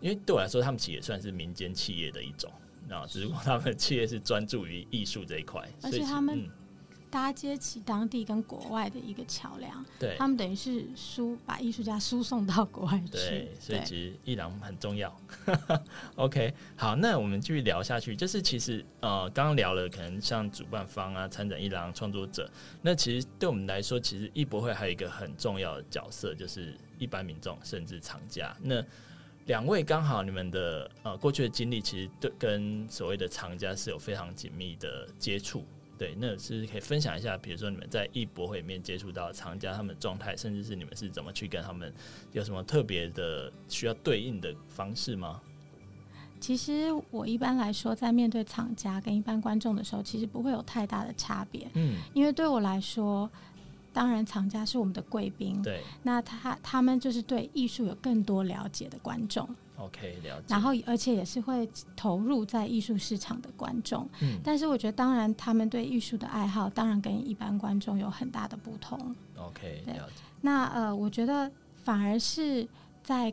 [0.00, 2.50] 因为对我来说，他们其实也算是民间企业的一种。
[2.90, 6.46] 啊只不过他们的企业是专注于艺术这一块，而且他们
[7.14, 9.86] 搭接起当地跟国外的一个桥梁。
[10.00, 13.12] 对，他们等于是输把艺术家输送到国外去。
[13.12, 15.16] 对，所以其实艺廊很重要。
[16.16, 18.16] OK，好，那我们继续聊下去。
[18.16, 22.50] 就是其实呃，刚刚聊了，可能像主办方啊、参展艺廊创作者，
[22.82, 28.52] 那其实对我们来说，其实艺博会还有一个很重要的角色，就是一般民众甚至藏家。
[28.60, 28.84] 那
[29.46, 35.64] 两位刚好你们的呃过去的经历，其实对跟所谓的藏家是有非常紧密的接触，
[35.98, 41.92] 对，那是可以分享一下，比如说你们在艺博会里面接触到藏家他们的状态，甚至是你们是怎么去跟他们
[42.32, 45.40] 有什么特别的需要对应的方式吗？
[46.40, 53.30] 其实我一般来说，在面对藏家跟一般观众的时候，其实不会有太大的差别，嗯，因为对我来说。
[53.94, 55.62] 当然，藏家是我们的贵宾。
[55.62, 59.48] 对，那他他们就是对艺术有更多了解的观众。
[59.76, 60.44] OK，了解。
[60.48, 64.08] 然后，而且也是会投入在艺术市场的观众。
[64.20, 68.98] 嗯，但是我觉得，当然，他们对艺术的爱好，当然跟一般观众有很大的不同。
[69.36, 70.22] OK，了解。
[70.40, 71.50] 那呃，我觉得
[71.82, 72.66] 反而是
[73.02, 73.32] 在。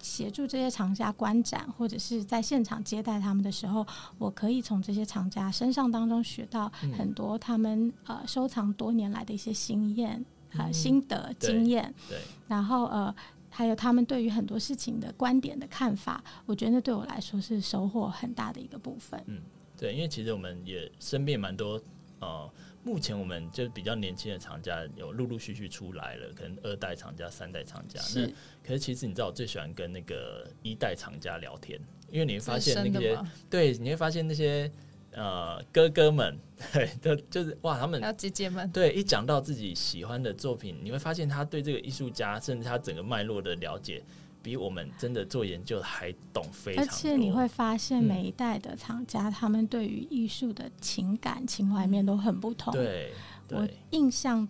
[0.00, 3.84] 协助这些厂家观展，或者是在现场接待他们的时候，
[4.16, 10.24] 我可以从这些厂家身上当中学到很多他们呃收藏多年来的一些经验、
[10.56, 11.92] 呃心得、经验。
[12.08, 12.16] 对。
[12.46, 13.12] 然后呃，
[13.50, 19.22] 还有他们对于很多事情的观点的看法，我觉得对我来说是收获很大的一个部分。
[19.26, 19.40] 嗯，
[19.76, 21.80] 对，因为其实我们也身边蛮多
[22.20, 22.50] 呃。
[22.84, 28.00] 目前我们就比较年轻的厂家有陆陆续续出来了，可能二代厂家、三代厂家。
[28.00, 28.26] 是。
[28.26, 28.32] 那
[28.62, 33.18] 可是其实你知道，我最喜欢跟那个一代厂家聊天，因为你会发现那些
[33.50, 34.70] 对，你会发现那些
[35.18, 36.38] 呃哥哥们，
[36.72, 44.02] 对，都就是哇，他们要姐姐们，对，一讲到自己喜欢的作品，你会发现他对这个艺术家，甚至他整个脉络的了解。
[44.40, 52.72] 比我们真的做研究还懂非常，而且你会发现每一代的厂家，他们对于艺术的情感、情怀面都很不同。
[52.72, 53.12] 对，
[53.50, 54.46] 我印象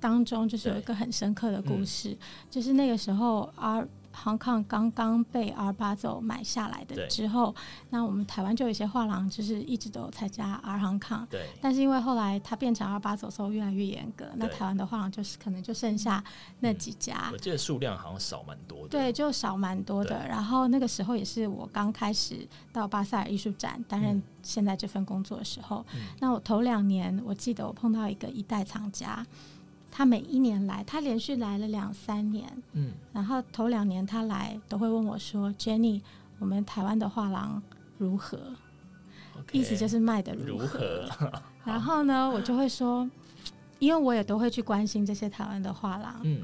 [0.00, 2.16] 当中就是有一个很深刻的故事，
[2.50, 3.86] 就是那个时候 R。
[4.12, 7.54] Hong Kong 刚刚被 Art Basel 买下来的之后，
[7.90, 11.24] 那我们台湾就有一些画廊，就是一直都有参加 Art Hong Kong。
[11.30, 11.46] 对。
[11.60, 16.22] 但是因为后来它变成 Art Basel 之后越来越严格，那台湾的画廊就是可能就剩下
[16.58, 17.28] 那几家。
[17.28, 18.88] 嗯、我记得数量好像少蛮多的。
[18.88, 20.26] 对，就少蛮多的。
[20.26, 25.86] 然后那个时候也是我刚开始到巴塞尔艺术展担任现在这份工作的时候。
[25.94, 29.24] 嗯、那我头两年，我记得我碰到一个一代藏家。
[29.90, 36.00] 他每一年来，他连续来了两三年，嗯，然后头两年他来都会问我说：“Jenny，
[36.38, 37.60] 我们台湾的画廊
[37.98, 38.38] 如何
[39.36, 41.32] ？Okay, 意思就是卖的如何？”如何
[41.64, 43.10] 然后呢，我就会说，
[43.80, 46.42] 因为我也都会去关心这些台湾的画廊，嗯，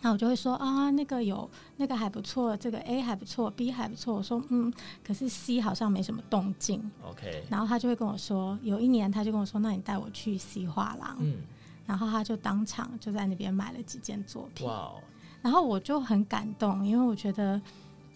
[0.00, 4.14] 那我就会说啊，那个有那个还不错，这个 A 还不错，B 还不错。
[4.14, 4.72] 我说嗯，
[5.04, 6.88] 可是 C 好像没什么动静。
[7.04, 11.38] OK，然后他就会跟我说，有一年他就跟我说：“那你带我去 C 画廊。”嗯。
[11.86, 14.92] 然后他就当场就在那边买了几件作品，哇！
[15.40, 17.60] 然后我就很感动，因为我觉得，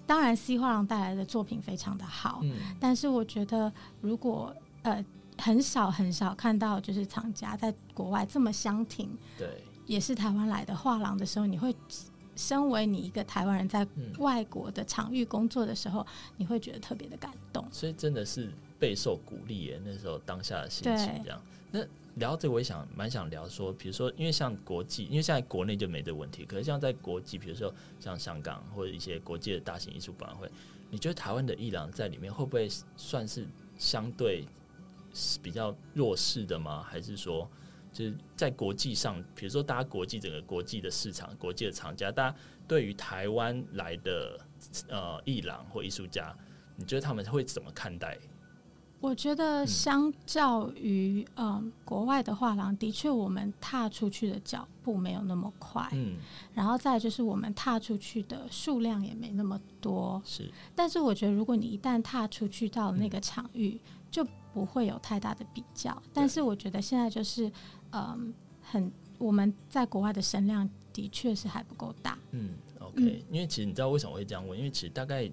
[0.06, 5.04] 当然 C 画廊带来的作品非常的好，嗯，但是我觉得如果呃
[5.38, 9.08] 很少很少看到就是厂家在国外这么相挺，
[9.38, 11.74] 对，也是台湾来的画廊的时候，你会
[12.34, 13.86] 身为你一个台湾人在
[14.18, 16.04] 外国的场域工作的时候，
[16.36, 17.64] 你会觉得特别的感动。
[17.70, 18.50] 所以真的是。
[18.80, 21.38] 备受鼓励耶，那时候当下的心情这样。
[21.70, 21.80] 那
[22.16, 30.50] 聊这，我也想蛮想聊说，比如说，因为像国际，因为现在国内就没这问题，可是像在国际，比如说像香港或者一些国际的大型艺术博览会，
[30.90, 33.46] 你觉得台湾的艺廊在里面会不会算是
[33.78, 34.44] 相对
[35.42, 36.82] 比较弱势的吗？
[36.82, 37.48] 还是说，
[37.92, 42.36] 就是在国际上，比如说大家国际整个国际的市场、国际的厂家，大家
[42.66, 44.38] 对于台湾来的
[44.88, 46.36] 呃艺廊或艺术家，
[46.76, 48.18] 你觉得他们会怎么看待？
[49.00, 56.16] 我觉得相较于嗯，嗯国外的画廊，的确我们踏出去的脚步没有那么快，嗯，
[56.52, 60.50] 然后再就是我们踏出去的数量也没那么多，是。
[60.74, 65.96] 但是我觉得如果你一旦踏出去到那个场域，嗯，就不会有太大的比较。
[66.12, 67.50] 但是我觉得现在就是
[67.92, 74.58] 嗯，很我们在国外的声量的确是还不够大，嗯，OK，嗯，因为其实你知道为什么会这样问？
[74.58, 75.30] 因为其实大概。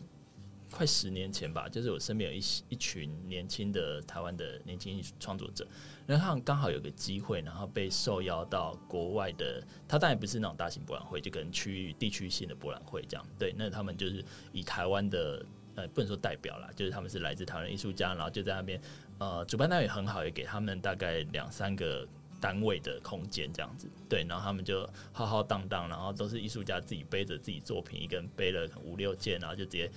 [0.70, 5.66] 快十年前吧，就是我身边有一一群年轻的台湾的年轻艺术创作者，
[6.06, 13.26] 然后他们刚好有个机会，然后被受邀到国外的，他当然不是那种大型博览会，就可能区域地区性的博览会这样。
[13.40, 15.44] 对，那他们就是以台湾的
[15.76, 18.80] 呃不能说代表啦，就是他们是来自台湾艺术家，然后就在那边
[19.20, 22.06] 呃主办单位很好，也给他们大概两三个
[22.42, 23.90] 单位的空间这样子。
[24.10, 29.90] 对，然后他们就浩浩荡荡，然后都是艺术家自己背着自己作品，一个人背了五六件，然后就直接。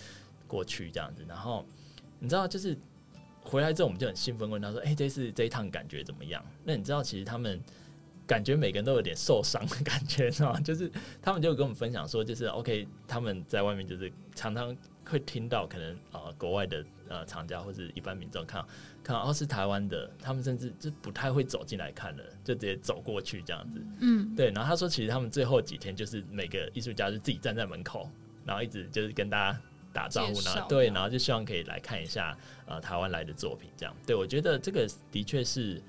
[0.50, 1.64] 过去这样子，然后
[2.18, 2.76] 你知道，就是
[3.40, 7.60] 回来之后，我们就很兴奋问他说：“哎、欸，这次这一趟感觉怎么样？”那你知道，其实他们
[8.26, 10.58] 感觉每个人都有点受伤的感觉，是吗？
[10.60, 10.90] 就是
[11.22, 18.68] 他们就跟我们分享说，就是 OK，他们在外面就是常常会听到可能呃国外的呃厂家或者一般民众看到
[19.02, 23.80] 看到哦是台湾的，他们甚至就不太会走进来看了，就直接走过去这样子。
[24.00, 24.50] 嗯，对。
[24.50, 28.08] 然后他说，其实他们最后几天就是每个艺术家就自己站在门口，
[28.44, 29.60] 然后一直就是跟大家。
[29.92, 30.66] 打招呼呢？
[30.68, 32.36] 对，然后就希望可以来看一下
[32.66, 33.94] 呃台湾来的作品，这样。
[34.06, 35.82] 对，我觉得这个的确是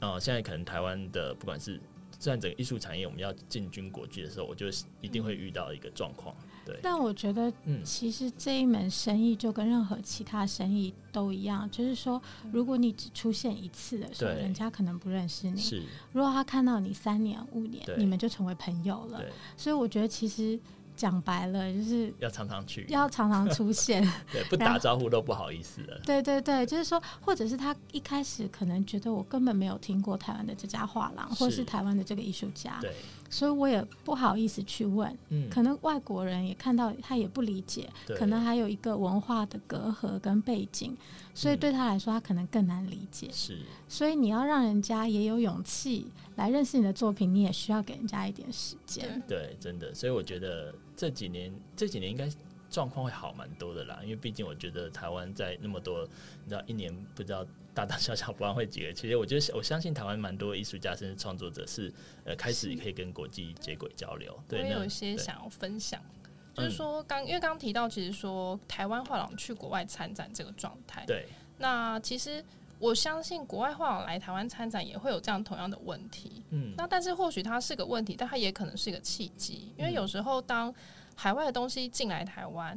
[0.00, 1.80] 呃现在可能台湾的不管是
[2.18, 4.66] 算整个艺术产业，我们要进军国际的时候，我就
[5.00, 6.34] 一定会遇到一个状况。
[6.66, 12.20] 对，但我觉得嗯，其实这一门生意就跟任何其他生意都一样，就是说，
[12.52, 15.82] 如果你只出现一次的时候，人家可能不认识你；是，
[16.12, 19.24] 如果他看到你三年五年，你们就成为朋友了。
[19.56, 20.60] 所以我觉得其实。
[20.98, 24.02] 讲白了就是要常常去，要常常出现。
[24.32, 25.98] 对，不打招呼都不好意思了。
[26.04, 32.78] 对对对，就是说，或者是他一开始可能觉得我根本没有听过台湾的这家画廊，或是台湾的这个艺术家。
[32.80, 32.92] 对。
[33.30, 40.96] 所以我也不好意思去问，嗯，可能外国人也看到他也不理解，可能还有一个文化的隔阂跟背景，
[41.34, 43.28] 所以对他来说他可能更难理解。
[43.32, 43.58] 是，
[43.88, 46.06] 所以你要让人家也有勇气
[46.36, 49.22] 来认识你的作品，你也需要给人家一点时间。
[49.28, 52.28] 对，真的，所以我觉得这几年这几年应该
[52.70, 56.02] 状况会好蛮多的啦，因为毕竟我觉得台湾在那么多，
[56.44, 57.44] 你知道一年不知道。
[57.78, 61.92] 大大小小博览会几个，其实我觉得我相信台湾蛮多艺术家甚至创作者是
[62.24, 64.36] 呃开始可以跟国际接轨交流。
[64.48, 66.02] 对，我有一些想要分享，
[66.54, 71.28] 就是说刚因为刚刚提到，其实说台湾画廊去国外参展这个状态，对。
[71.56, 72.44] 那其实
[72.80, 76.42] 我相信国外画廊来台湾参展也会有这样同样的问题。
[76.50, 76.74] 嗯。
[76.76, 80.74] 那但是或许它是个问题，但它也可能是一个契机，因为有时候当
[81.14, 82.76] 海外的东西进来台湾。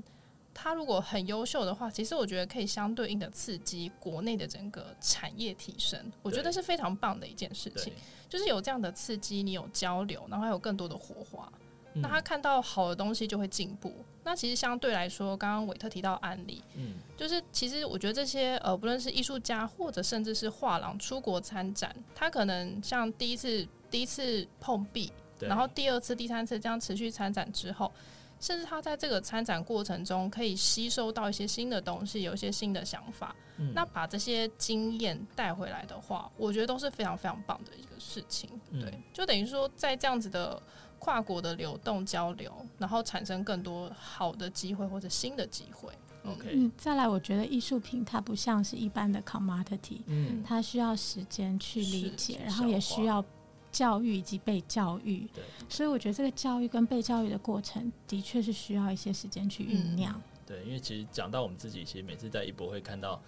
[0.53, 7.93] 他如果很优秀的话，其实我觉得可以相对应的刺激国内的整个产业提升，我觉得是非常棒的一件事情。
[8.29, 11.51] 就是有这样的刺激，你有交流，然后还有更多的火花，
[11.93, 13.93] 嗯、那他看到好的东西就会进步。
[14.23, 27.91] 那其实相对来说，刚刚韦特提到案例，嗯，就是其实我觉得这些呃，不论是艺术家或者甚至是画廊出国参展，他可能像第一次第一次碰壁，然后第二次、第三次这样持续参展之后。
[28.41, 33.33] 甚至他在这个参展过程中，可以吸收到一些新的东西，有一些新的想法。
[33.57, 38.49] 嗯、那把这些经验带回来的话，我觉得都是非常非常棒的一个事情。
[38.71, 40.59] 对，嗯、就等于说，在这样子的
[40.97, 45.93] 跨国的流动交流，然后产生更多好的机会或者新的机会。
[46.25, 53.23] OK，嗯，再来，我觉得艺术品它不像是一般的 commodity，嗯，它需要时间去理解，然后也需要。
[53.71, 60.21] 教育以及被教育，对，所以我觉得这个教育跟被教育的过程，的确是需要一些时间去酝酿。
[60.45, 63.21] 对，因为其实讲到我们自己，其实每次在一博会看到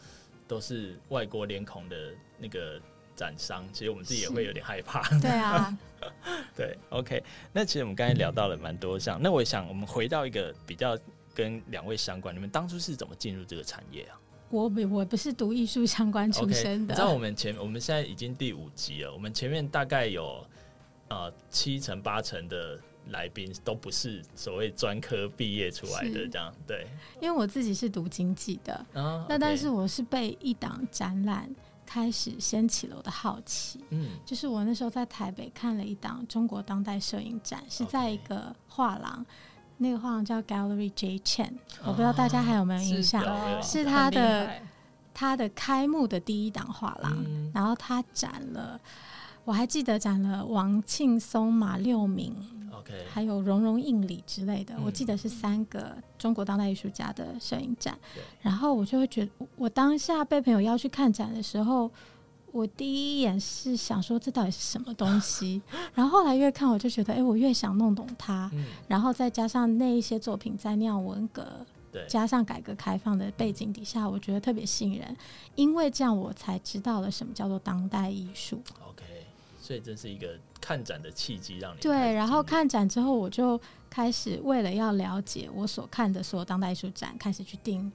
[0.47, 2.79] 都是外国脸孔的那个
[3.15, 5.01] 展商，其实我们自己也会有点害怕。
[5.19, 5.77] 对啊，
[6.53, 7.23] 对，OK。
[7.53, 10.97] 那其实我们刚才聊到了蛮多项，那我想我们回到一个比较
[11.33, 14.19] 跟两位相关，你们当初是怎么进入这个产业啊？
[14.53, 16.93] 我不我不是读艺术相关出身的。
[16.93, 20.45] Okay, 你知道我们前我们现在已经第五集了，我们前面大概有
[21.09, 22.79] 呃七成八成的
[23.09, 26.85] 来宾都不是所谓专科毕业出来的，这样对。
[27.19, 31.49] 因为我自己是读经济的，啊、那但是我是被一档展览
[31.85, 33.83] 开始掀起了我的好奇。
[33.89, 39.25] 嗯，就是我那时候在台北看了一档中国当代摄影展，是在一个画廊，
[39.83, 41.51] 那个画廊叫 Gallery J Chen，
[41.83, 43.21] 我不知道大家还有没有印象？
[43.23, 44.49] 啊、是，他的
[45.13, 48.79] 他的开幕的第一档画廊，嗯、然后他展了。
[49.45, 52.33] 我还记得展了王庆松、马六明
[52.73, 54.73] ，OK，还有荣荣印里之类的。
[54.75, 57.99] 嗯、我记得是三个中国当代艺术家的摄影展。
[58.41, 61.91] 然后我就会觉得，我当下被朋友邀去看展的时候，
[62.53, 65.59] 我第一眼是想说这到底是什么东西。
[65.95, 68.49] 然后后来越看，我就觉得，哎，我越想弄懂它。
[68.53, 75.17] 嗯、然后再加上那一些作品在那样文革，对加上改革开放的背景底下，我觉得特别吸引人。
[75.55, 78.61] 因为这样，我才知道了什么叫做当代艺术。
[78.87, 79.03] OK，
[79.59, 82.13] 所以这是一个看展的契机，让你对。
[82.13, 87.81] 然后看展之后，我就开始为了要了解我所看的所有当代艺术展，开始去订《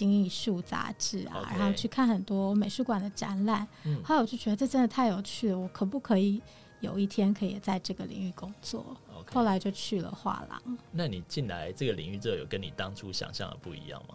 [0.00, 1.58] 今艺术》杂志啊，Okay.
[1.58, 3.68] 然后去看很多美术馆的展览。
[3.84, 6.40] 嗯、后来我就觉得这真的太有趣了，我可不可以
[6.80, 9.34] 有一天可以在这个领域工作？Okay.
[9.34, 10.78] 后来就去了画廊。
[10.90, 14.14] 那你进来这个领域之后，有跟你当初想象的不一样吗？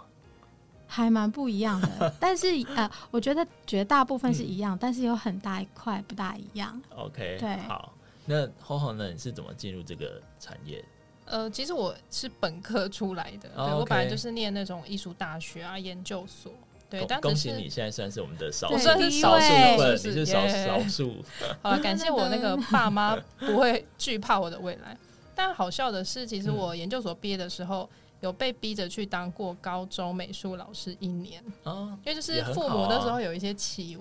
[0.88, 6.82] 还蛮不一样的， 但是呃，我觉得绝大部分是一样，嗯、但是有很大一块不大一样。
[6.96, 7.94] OK，对，好，
[8.26, 9.12] 那厚厚呢？
[9.12, 10.84] 你是怎么进入这个产业？
[11.26, 16.52] 呃，其实我是本科出来的，哦、对我本来就是念那种艺术大学啊，研究所。
[16.90, 21.16] 对，但恭喜你现在算是我们的少数，对少数部分，是你是少少数。
[21.62, 24.98] 好了，感谢我那个爸妈不会惧怕我的未来。
[25.34, 27.90] 但好笑的是，其实我研究所毕业的时候。
[28.22, 33.96] 有被逼着去当过高中美术老师一年，哦，因为就是父母那时候有一些期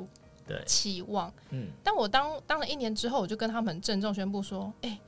[0.47, 5.01] 对期望，嗯，但我当当了一年之后，我就跟他们郑重宣布说，哎、欸，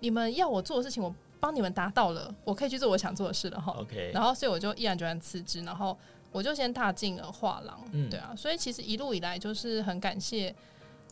[0.00, 3.72] 你们要我做的事情，我帮你们达到了，我可以去做我想做的事了哈。
[3.78, 5.96] OK，然后所以我就毅然决然辞职，然后
[6.32, 10.54] 我就先踏进了画廊，嗯，对啊，所以其实一路以来就是很感谢。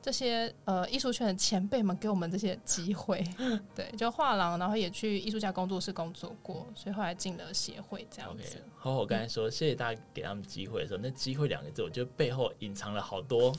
[0.02, 3.24] 这些呃艺术圈的前辈们给我们这些机会，
[3.74, 8.62] 对，就画廊，然后也去艺术家工作室工作过，所以后来进了协会这样子。
[8.76, 13.52] 好，我刚才说谢谢大家给他们机会的时候，那机会两个字，我觉得背后隐藏了好多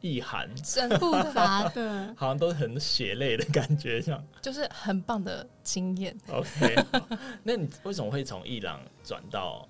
[0.00, 6.16] 意涵，真复杂 的，好像都很血泪的感觉，像就是很棒的经验。
[6.30, 6.76] OK，
[7.42, 9.66] 那你为什么会从伊朗转到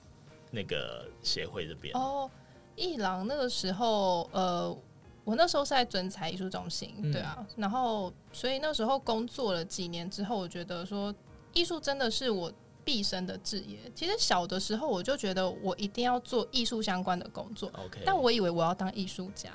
[0.51, 1.95] 那个协会这边？
[1.95, 2.31] 哦，
[2.77, 4.77] 伊朗那个时候呃。
[5.23, 11.15] 我那时候是在准才艺术中心，嗯、对啊，然后所以那时候工作了几年之后，我觉得说
[11.53, 12.51] 艺术真的是我
[12.83, 13.79] 毕生的志业。
[13.95, 18.03] 其实小的时候我就觉得我一定要做艺术相关的工作，Okay.
[18.05, 19.51] 但我以为我要当艺术家，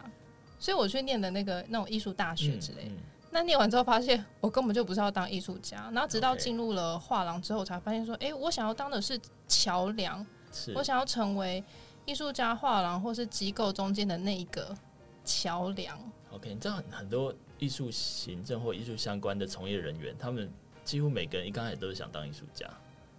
[0.66, 2.86] 所以我去念的那个那种艺术大学之类。
[2.86, 2.97] 嗯嗯、
[3.30, 11.63] 那念完之后发现我根本就不是要当艺术家，然后直到进入了画廊之后，才发现说，哎、欸，我想要当的是桥梁，是我想要成为
[12.05, 14.76] 艺术家、画廊或是机构中间的那一个。
[15.24, 15.97] 桥梁。
[16.30, 20.47] OK，你知道很多艺术行政或艺术相关的从业人员，他们
[20.84, 22.70] 几乎每个人一刚开始都是想当艺术家，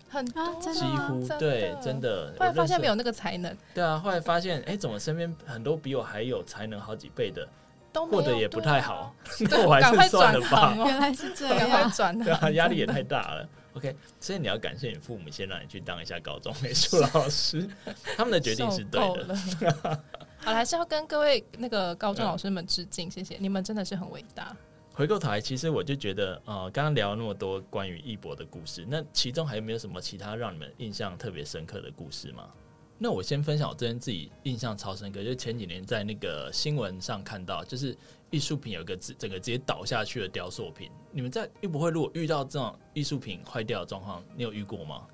[0.09, 2.33] 很多、啊，几乎对，真的。
[2.39, 7.47] 后来发现没有那个才能，对啊，后来发现，哎、欸，怎么身边很多比我还有才能好几倍的，
[7.93, 10.75] 都过得也不太好，那、啊、我还是算了吧。
[10.79, 13.49] 哦、 原来是这样，赶快转，对啊，压力也太大了。
[13.75, 17.69] OK，所以你要感谢你父母先让你去当一下高中美术老师，
[18.17, 19.37] 他们的决定是对的。
[20.39, 23.37] 好，还是要跟各位那个高中老师们致敬，嗯、谢谢。
[23.39, 24.57] 你们，真的是很伟大。
[24.97, 32.49] 回过头来，其实我就觉得，呃，刚刚聊了那么多关于艺博的故事，那其中还有没有什么其他让你们印象特别深刻的故事吗？
[32.97, 37.95] 那我先分享我这边自己印象超深刻，就是前几年在那个新闻上看到，就是
[38.31, 40.91] 艺术品有个整整个直接倒下去的雕塑品。
[41.13, 45.07] 你们在艺博会如果遇到这种艺术品坏掉的状况，你有遇过吗？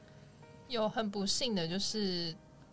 [0.69, 2.33] 有，很不幸的就是。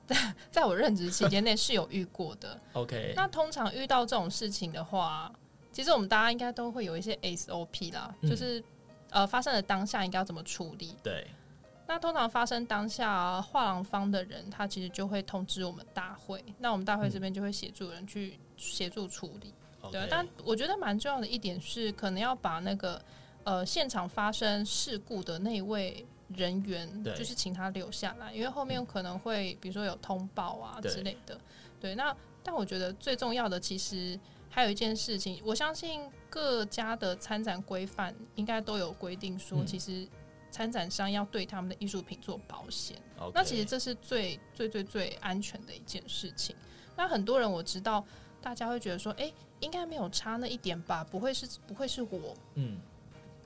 [0.49, 2.59] 在我任职期间内是有遇过的。
[2.73, 5.31] OK，那通常遇到这种事情的话，
[5.71, 8.63] 其实我们大家应该都会有一些 SOP 啦，嗯、就是
[9.09, 10.95] 呃发生的当下应该要怎么处理。
[11.03, 11.27] 对，
[11.87, 19.53] 那通常发生当下，画廊方的人他其实就会通知我们大会，那我们大会这边就会协助人去协助处理。
[19.83, 23.01] 嗯、对，但我觉得蛮重要的一点是，可能要把那个
[23.43, 26.05] 呃现场发生事故的那位。
[26.35, 31.33] 人员就是请他留下来，因为后面可能会比如说有通报啊之类的。
[31.79, 34.15] 对，对，那但我觉得最重要的其实
[34.49, 40.07] 还有一件事情，我相信各家的参展规范应该都有规定说，其实
[40.51, 42.97] 参展商要对他们的艺术品做保险。
[43.21, 46.55] 嗯、那其实这是最最最最安全的一件事情。
[46.95, 48.03] 那很多人我知道，
[48.41, 51.03] 大家会觉得说，哎、欸，应该没有差那一点吧？
[51.03, 52.35] 不会是不会是我？
[52.55, 52.79] 嗯。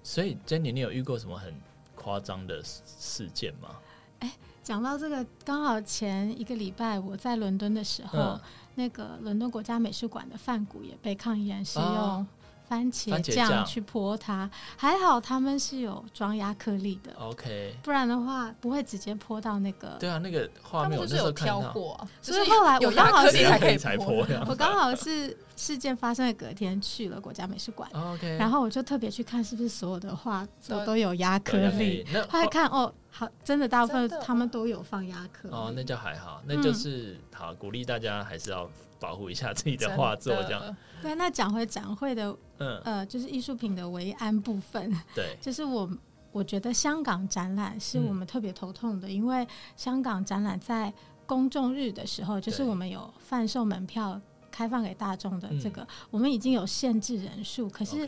[0.02, 1.54] 所以 Jenny，你有遇过什么很
[1.96, 3.80] 夸张的事件吗？
[4.20, 8.42] 哎、欸，讲到这个，刚好前一个礼拜我在伦敦的时候，嗯、
[8.76, 12.28] 那个伦敦国家美术馆的梵谷也被抗议人士用、哦。
[12.66, 19.90] 番茄酱去泼它，还好他们是有装亚克力的，OK，不然的话不会直接泼到那个。
[20.00, 24.26] 对啊，那个画面我是有挑过、啊，所以后来我刚好是才可以才泼。
[24.48, 35.48] 我刚好是事件发生的隔天去了国家美术馆，OK，然后我就特别去看是不是所有的画都都有亚克力，后来看哦，好，真的大部分他们都有放压克。
[35.50, 38.70] 哦，那就还好，那就是、嗯、好鼓励大家还是要。
[39.00, 40.78] 保护一下自己的画作，这样。
[41.02, 44.98] 对，那讲回展会的，嗯，呃，就是艺术品的维安部分。
[45.14, 45.90] 对，就是我，
[46.32, 49.46] 我觉得香港展览是我们特别头痛的，嗯，因为
[49.76, 50.94] 香港展览在
[51.26, 54.18] 公众日的时候，就是我们有贩售门票
[54.50, 57.68] 开放给大众的这个，我们已经有限制人数。
[57.68, 58.08] 可是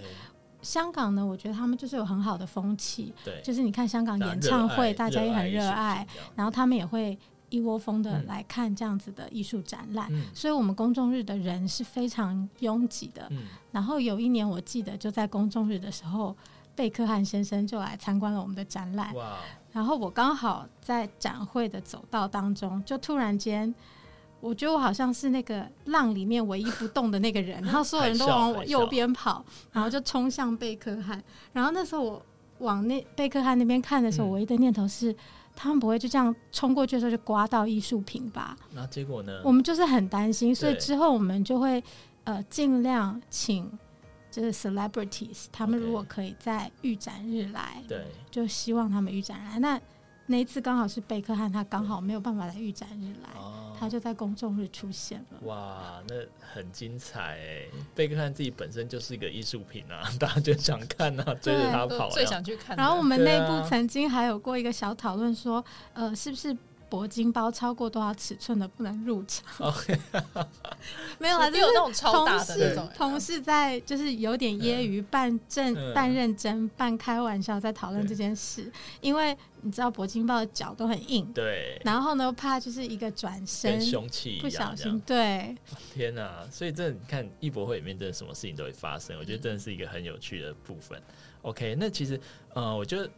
[0.66, 6.06] 香港呢，我觉得他们就是有很好的风气，对，就是你看香港演唱会，大家也很热爱，
[6.36, 7.18] 然后他们也会。
[7.50, 13.44] 一窝蜂的来看这样子的艺术展览，嗯，所以我们公众日的人是非常拥挤的，嗯。
[13.72, 16.36] 然后有一年我记得就在公众日的时候，
[16.76, 19.14] 贝克汉先生就来参观了我们的展览。
[19.14, 19.38] 哇！
[19.72, 23.74] 然后我刚好在展会的走道当中，就突然间，
[24.40, 31.24] 我觉得我好像是那个浪里面唯一不动的那个人， 然后所有人都往我右边跑，然后就冲向贝克汉。
[31.54, 32.26] 然后那时候我
[32.60, 35.16] 往那贝克汉那边看的时候，我唯一的念头是。
[35.58, 38.58] 他们不会就这样冲过去的时候就刮到艺术品吧？
[38.74, 39.40] 那结果呢？
[39.42, 41.82] 我们就是很担心，所以之后我们就会
[42.26, 43.72] 呃尽量请
[44.30, 49.58] 就是 celebrities，他们如果可以在预展日来，对，就希望他们预展来。
[49.60, 49.80] 那
[50.26, 55.40] 那一次刚好是贝克汉，他刚好没有办法来预展日来，哦，他就在公众日出现了。
[55.44, 56.16] 哇，那
[56.54, 57.66] 很精彩哎！
[57.94, 62.76] 贝克汉自己本身就是一个艺术品啊， 大家就想看啊，追着他跑，最想去看。
[62.78, 65.64] 然后我们内部曾经还有过一个小讨论，说，
[65.94, 66.56] 呃，是不是？
[66.90, 70.00] 铂金包超过多少尺寸的不能入场？Okay.
[71.18, 72.90] 没有啊，就是那种超大的那种。
[72.96, 78.72] 同事在就是有点揶揄、半正、嗯、半认真、半开玩笑在讨论这件事，
[79.02, 81.80] 因为你知道铂金包的脚都很硬，对。
[81.84, 85.56] 然后呢，怕就是一个转身，凶器不小心，对。
[85.94, 86.48] 天哪、啊！
[86.52, 91.02] 所以这你看艺博会里面真的什么事情都会发生，我觉得真的是一个很有趣的部分。
[91.42, 92.20] OK，那其实
[92.54, 93.10] 呃，我觉得。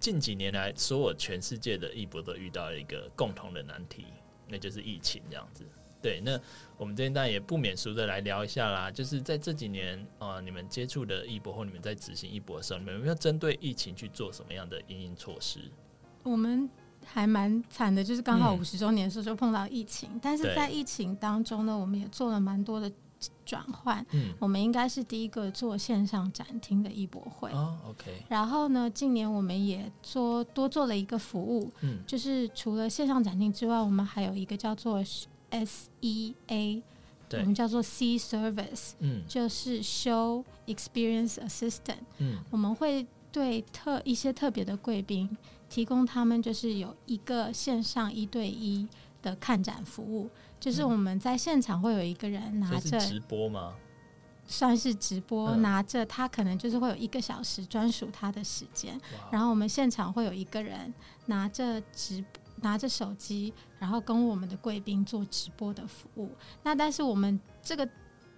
[0.00, 4.06] 近几年来，所有全世界的艺博都遇到了一个共同的难题，
[4.48, 5.64] 那就是疫情这样子。
[6.00, 6.40] 对，那
[6.76, 8.90] 我们这边当然也不免俗的来聊一下啦。
[8.90, 15.58] 就是在这几年啊、呃，你们接触的艺博或你们在执行艺博的时候，你们有没有针对疫情去做什么样的因应措施？
[16.22, 16.70] 我们
[17.04, 22.90] 还蛮惨的，就是刚好五十周年的时候就碰到疫情，嗯、但是在疫情当中呢，我们也做了蛮多的。
[23.44, 27.50] 转换，嗯，我们应该是第一个做线上展厅的艺博会。
[27.50, 28.22] 哦，OK。
[28.28, 35.02] 然后呢，近年我们也做多做了一个服务，嗯，就是除了线上展厅之外，我们还有一个叫做
[35.50, 36.82] SEA，
[37.32, 45.36] 我们叫做 C Service，嗯，就是 Show Experience Assistant，嗯，我们会对特一些特别的贵宾
[45.68, 48.86] 提供他们就是有一个线上一对一
[49.22, 50.28] 的看展服务。
[50.60, 53.74] 就是我们在现场会有一个人拿着直播吗？
[54.46, 58.98] 算是直播，拿着他可能就是会有一个小时专属他的时间，
[59.30, 60.92] 然后我们现场会有一个人
[61.26, 62.24] 拿着直
[62.62, 66.30] 拿着手机，然后跟我们的贵宾做直播的服务。
[66.62, 67.88] 那但是我们这个。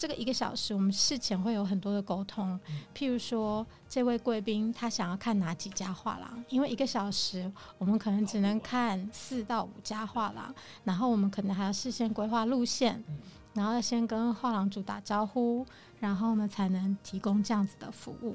[0.00, 2.58] 这个一个小时，我们事前会有很多的沟通。
[2.96, 13.04] 譬如说，这位贵宾他想要看哪几家画廊，因为一个小时我们可能只能看四到五家画廊，然后我们可能还要事先规划路线，
[13.52, 15.66] 然后要先跟画廊主打招呼，
[15.98, 18.34] 然后呢才能提供这样子的服务。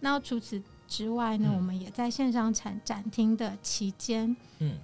[0.00, 4.76] 那除此之外呢，我们也在线上展展厅的期间，嗯，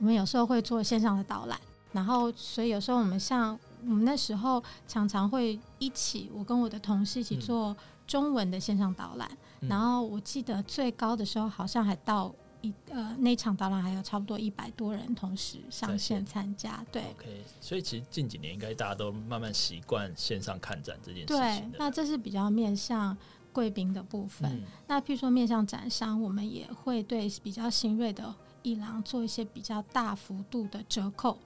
[0.00, 1.56] 我们有时候会做线上的导览，
[1.92, 3.56] 然后所以有时候我们像。
[3.86, 7.76] 我们那时候常常会一起，我跟我的同事一起做
[8.06, 9.30] 中文的线上导览。
[9.60, 16.84] 嗯、然后我记得最高的时候，好像还到一呃那场导览还有差不多一百多人同时上线参加。
[16.90, 17.44] 对，OK。
[17.60, 21.36] 所以其实近几年应该大家都慢慢习惯线上看展这件事情。
[21.70, 23.16] 对，那这是比较面向
[23.52, 24.50] 贵宾的部分。
[24.50, 31.38] 嗯、那譬如说面向展商，我们也会对比较新锐的艺廊做一些比较大幅度的折扣。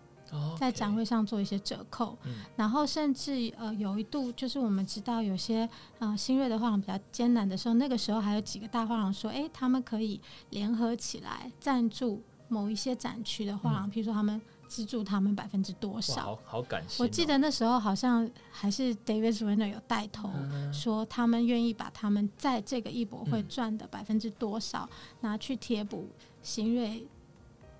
[0.59, 5.69] 在展会上做一些折扣，嗯、然后甚至呃有一度就是我们知道有些
[5.99, 10.21] 呃新锐的画廊比较艰难的时候，那个时候还有几个大画廊说，哎，他们可以
[10.51, 16.23] 联合起来赞助某一些展区的画廊，嗯、譬如说他们资助他们百分之多少？
[16.23, 17.05] 好好感谢、哦。
[17.05, 20.31] 我记得那时候好像还是 David Zwirner 有带头
[20.73, 24.89] 说，他们愿意把他们在这个艺博会赚的百分之多少
[25.21, 26.07] 拿去贴补
[26.43, 27.07] 新锐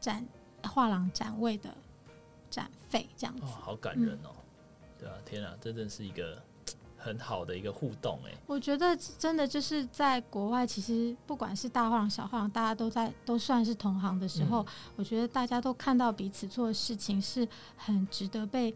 [0.01, 0.27] 展
[0.63, 1.75] 画廊展位的展
[2.89, 3.43] 费，这样子。
[3.43, 4.31] 哦，好感人哦！
[4.31, 6.43] 嗯、对啊，天啊，这真的是一个。
[7.01, 14.67] 很好的一个互动哎，我觉得真的就是在国外，其实不管是大画廊、小画廊，大家都在都算是同行的时候，嗯，
[14.97, 18.75] 我觉得大家都看到彼此做的事情是很值得被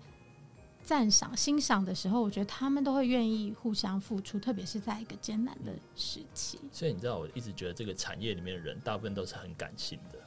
[0.85, 6.61] 赞赏、欣赏的时候，我觉得他们都会愿意互相付出，特别是在一个艰难的时期。
[6.71, 10.19] 所以你知道，我一直觉得这个产业里面的人大部分都是很感性的。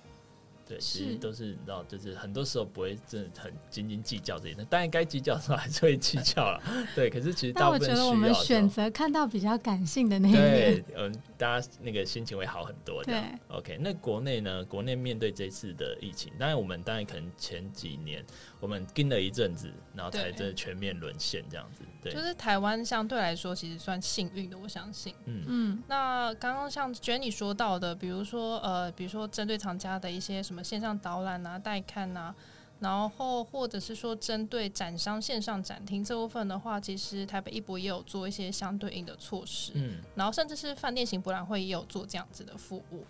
[0.68, 6.62] 对，其实都是你知道，就是很多时候不会真的很斤斤计较这些，当然该计较的时候还是会计较了。
[6.96, 7.92] 对，可是其实大部分需要。
[7.92, 10.42] 我觉得我们选择看到比较感性的那一面。
[10.42, 13.04] 对，嗯，大家那个心情会好很多。
[13.04, 13.78] 对，OK。
[13.80, 14.66] 那国内呢？
[14.66, 18.26] 国内面对这次的疫情，当然我们当然可能前几年
[18.60, 21.84] 我们盯了一阵子，然后才真的全面沦陷这样子。
[22.06, 25.16] 对，就是台湾相对来说其实算幸运的，我相信。
[25.26, 25.84] 嗯嗯。
[25.88, 30.66] 那刚刚像 Jenny 说到的，比如说呃，比如说针对厂家的一些什么。
[30.66, 32.34] 线上导览啊、带看啊，
[32.80, 43.06] 然后或者是说针对展商线上展厅这部分的话，其实台北一博也有做一些相对应的措施，嗯，然后甚至是饭店型博览会也有做这样子的服务。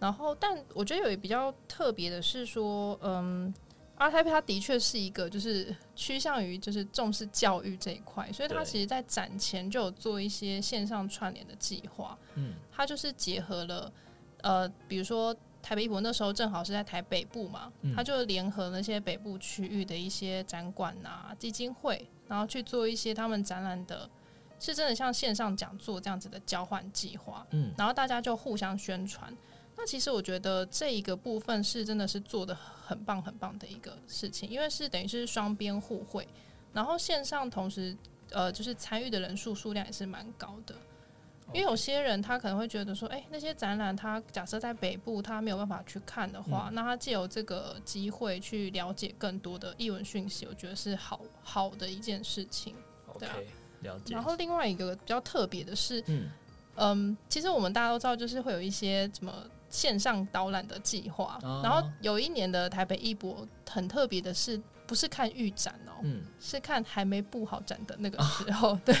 [0.00, 3.54] 然后，但我觉得有一比较特别的是说，嗯
[4.00, 13.92] ，ART TAIPEI 它的确是一个就是趋向于就是重视教育这一块，所以它其实在展前就有做一些线上串联的计划，嗯，它就是结合了
[14.40, 15.36] 呃，比如说。
[15.62, 24.08] 台北艺博那时候正好是在台北部嘛，嗯、他就联合那些北部区域的一些展馆啊、基金会，然后去做一些他们展览的，
[24.58, 27.46] 是真的像线上讲座这样子的交换计划。
[27.50, 29.30] 嗯，然后大家就互相宣传。
[29.76, 36.28] 那其实我觉得这一个部分是真的是做的很棒很棒的一个事情，因为是等于是双边互惠，
[36.72, 37.96] 然后线上同时
[38.30, 40.74] 呃就是参与的人数数量也是蛮高的。
[41.52, 52.76] 因为有些人他可能会觉得说，哎、欸，那些展览他假设在北部他没有办法去看的话，嗯、那他借由这个机会去了解更多的译文讯息，我觉得是好好的一件事情。
[53.18, 53.34] 对啊，
[53.80, 54.14] 了解。
[54.14, 56.30] 然后另外一个比较特别的是，嗯，
[56.76, 59.34] 嗯，其实我们大家都知道，就是会有一些什么
[59.70, 64.60] 线上导览的计划，哦、然后有一年的台北艺博很特别的是。
[64.86, 68.92] 不是看预展哦，嗯，是看还没布好展的那个时候，哦、 对，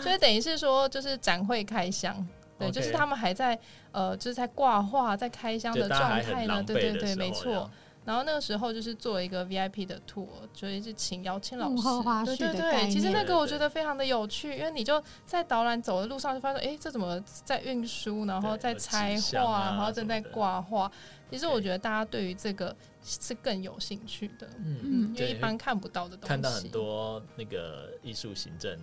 [0.00, 2.26] 所以等于是说，就是展会开箱，
[2.58, 3.60] 对，就是他们还在
[3.92, 7.70] 呃，就是在挂画、在开箱的状态呢，对对对，没错。
[8.04, 20.90] 然后那个时候就是做一个 VIP 的 tour，所以是请姚谦老师，对对对，其实那个我觉得非常的有趣，因为你就在导览走的路上就发现，哎，这怎么在运输，然后在拆画，然后正在挂画。
[21.30, 28.78] 其实我觉得大家对于这个是更有兴趣的，嗯，因为一般看不到的东西，看到很多那个艺术行政。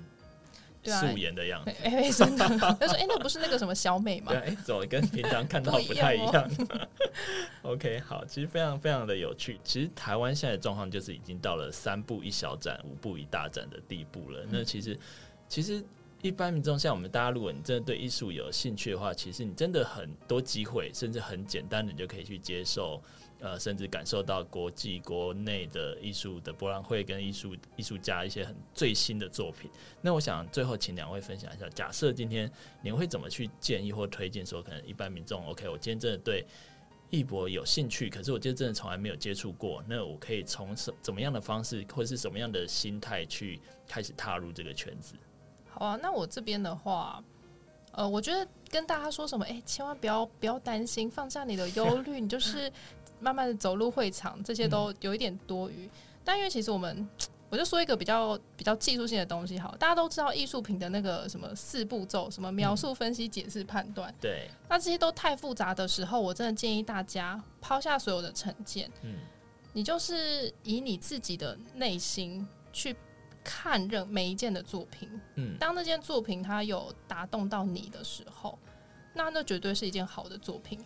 [0.83, 2.47] 素颜的样子，哎、欸，真的。
[2.79, 6.51] 他说：“哎、欸，那不是那个什么小美吗？”对，哎，怎么跟平常看到不太一样？
[7.63, 9.59] OK，好，其实非常非常的有趣。
[9.63, 14.41] 其实台湾现在的状况就是已经到了三步一小展，五步一大展的地步了。
[14.43, 14.97] 嗯、那其实，
[15.47, 15.83] 其实
[16.21, 23.01] 一般民众像我们大家，如果你真的对艺术有兴趣的话，其实你真的很多机会，甚至很简单的，你就可以去接受。
[23.41, 29.67] 呃，甚至感受到国际、国内的艺术的博览会跟艺术艺术家一些很最新的作品。
[29.99, 32.49] 那我想最后请两位分享一下，假设今天
[32.83, 36.45] 你会怎么去建议或推荐说，可能一般民众，OK，我今天真的对
[37.09, 45.15] 艺博有兴趣，可是我今天真的从来没有接触过，那我可以从什怎么样的方式，或者是什么样的心态去开始踏入这个圈子？
[45.67, 47.23] 好啊，那我这边的话，
[47.93, 52.71] 呃，我觉得跟大家说什么，哎、欸，千万不要不要担心，放下你的忧虑，你就 是。
[53.21, 55.85] 慢慢的走入会场，这些都有一点多余。
[55.85, 55.89] 嗯、
[56.25, 57.07] 但因为其实我们，
[57.49, 64.13] 我就说一个比较比较技术性的东西好，大家都知道艺术品的那个什么四步骤，什么描述、分析、解释、判断。
[64.19, 64.49] 对。
[64.69, 69.15] 那这些都太复杂的时候，我真的建议大家抛下所有的成见，嗯，
[69.73, 72.95] 你就是以你自己的内心去
[73.43, 78.57] 看任每一件的作品，嗯，当那件作品它有打动到你的时候，
[79.13, 80.79] 那那绝对是一件好的作品。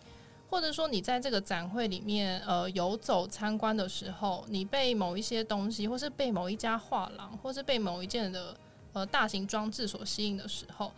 [0.48, 8.56] 或者说，你在这个展会里面，呃，游走参观的时候，你被某一些东西，或是被某一家画廊，或是被某一件的
[8.92, 10.92] 呃大型装置所吸引的时候，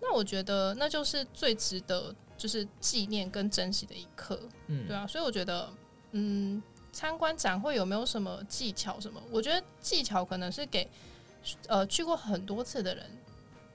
[0.00, 4.38] 那我觉得那就是最值得就是纪念跟珍惜的一刻，
[4.68, 5.68] 嗯，对啊，所以我觉得，
[6.12, 9.00] 嗯，参观展会有没有什么技巧？
[9.00, 9.20] 什么？
[9.30, 10.88] 我觉得技巧可能是给
[11.66, 13.04] 呃去过很多次的人，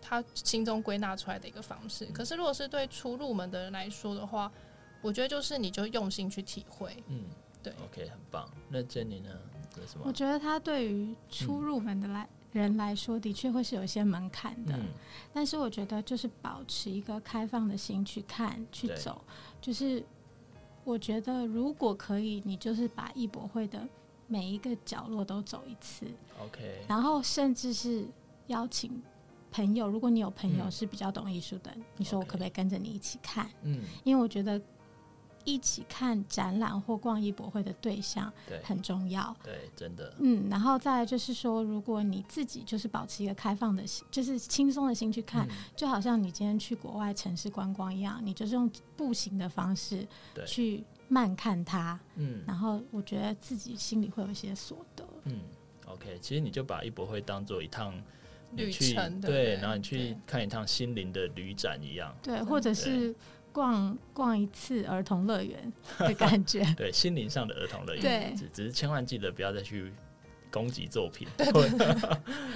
[0.02, 2.06] 他心中归纳出来的一个方式。
[2.14, 4.50] 可是，如果是对初入门的人来说的话，
[5.02, 7.24] 我觉得就是你就用心去体会，嗯，
[7.64, 8.50] 对，OK，很棒。
[8.70, 9.30] 那 Jenny 呢？
[9.88, 10.04] 什么？
[10.06, 14.76] 我觉得他对于初入门的来、嗯、人来说，的确会是有一些门槛的。
[14.76, 14.88] 嗯、
[15.32, 19.24] 但是我觉得就是保持一个开放的心去看去走，
[19.62, 20.04] 就是
[20.84, 23.88] 我觉得如果可以，你就是把艺博会的
[24.28, 26.06] 每一个角落都走一次。
[26.42, 28.06] OK，然后甚至是
[28.48, 29.02] 邀请
[29.50, 33.50] 朋友，如果你有朋友是比较懂艺术的，嗯、你说我可不可以跟着你一起看？
[33.62, 34.62] 嗯，因为我觉得。
[35.50, 38.32] 一起看展览或逛艺博会的对象
[38.64, 50.08] 很重要，对，真的，嗯，然后再来就是说，如果你自己就是保持一个开放的心，就是轻松的心去看，嗯，就好像你今天去国外城市观光一样，你就是用步行的方式
[50.46, 55.40] 去慢看它，嗯，然后我觉得自己心里会有一些所得，嗯
[55.88, 57.94] ，OK，其实你就把艺博会当做一趟
[58.56, 63.16] 旅程，对，然后你去看一趟心灵的旅展一样，对，或者是。
[63.60, 69.92] 逛逛一次儿童乐园的感觉， 对，心灵上的儿童乐园，对，只只是千万记得不要再去
[70.50, 72.10] 攻击作品，对，对， 对，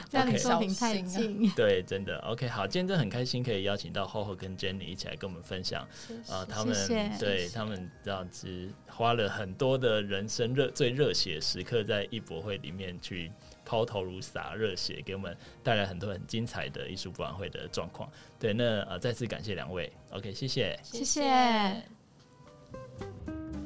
[0.09, 5.85] 这样离作品太近， 对，真的，OK，好，今天真的很开心可以邀请到 Hoho 跟 Jenny 一起来跟我们分享，
[6.29, 6.73] 啊，他们
[7.19, 13.29] 对他们这样子花了很多的人生热最热血时刻在艺博会里面去。
[13.65, 18.09] 抛头颅洒热血，给我们带来很多很精彩的艺术博览会的状况。
[18.39, 19.91] 对，那呃，再次感谢两位。
[20.11, 21.21] OK，谢谢，谢谢。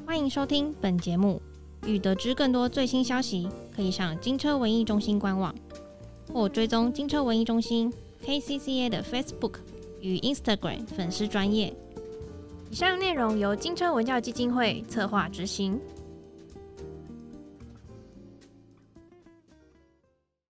[0.06, 1.40] 欢迎收听本节目。
[1.86, 5.54] 欲得知更多最新消息，可以上金车文艺中心官网，
[6.32, 7.92] 或追踪金车文艺中心
[8.24, 9.54] KCCA 的 Facebook
[10.00, 11.72] 与 Instagram 粉丝专业。
[12.70, 15.80] 以上内容由金车文教基金会策划执行。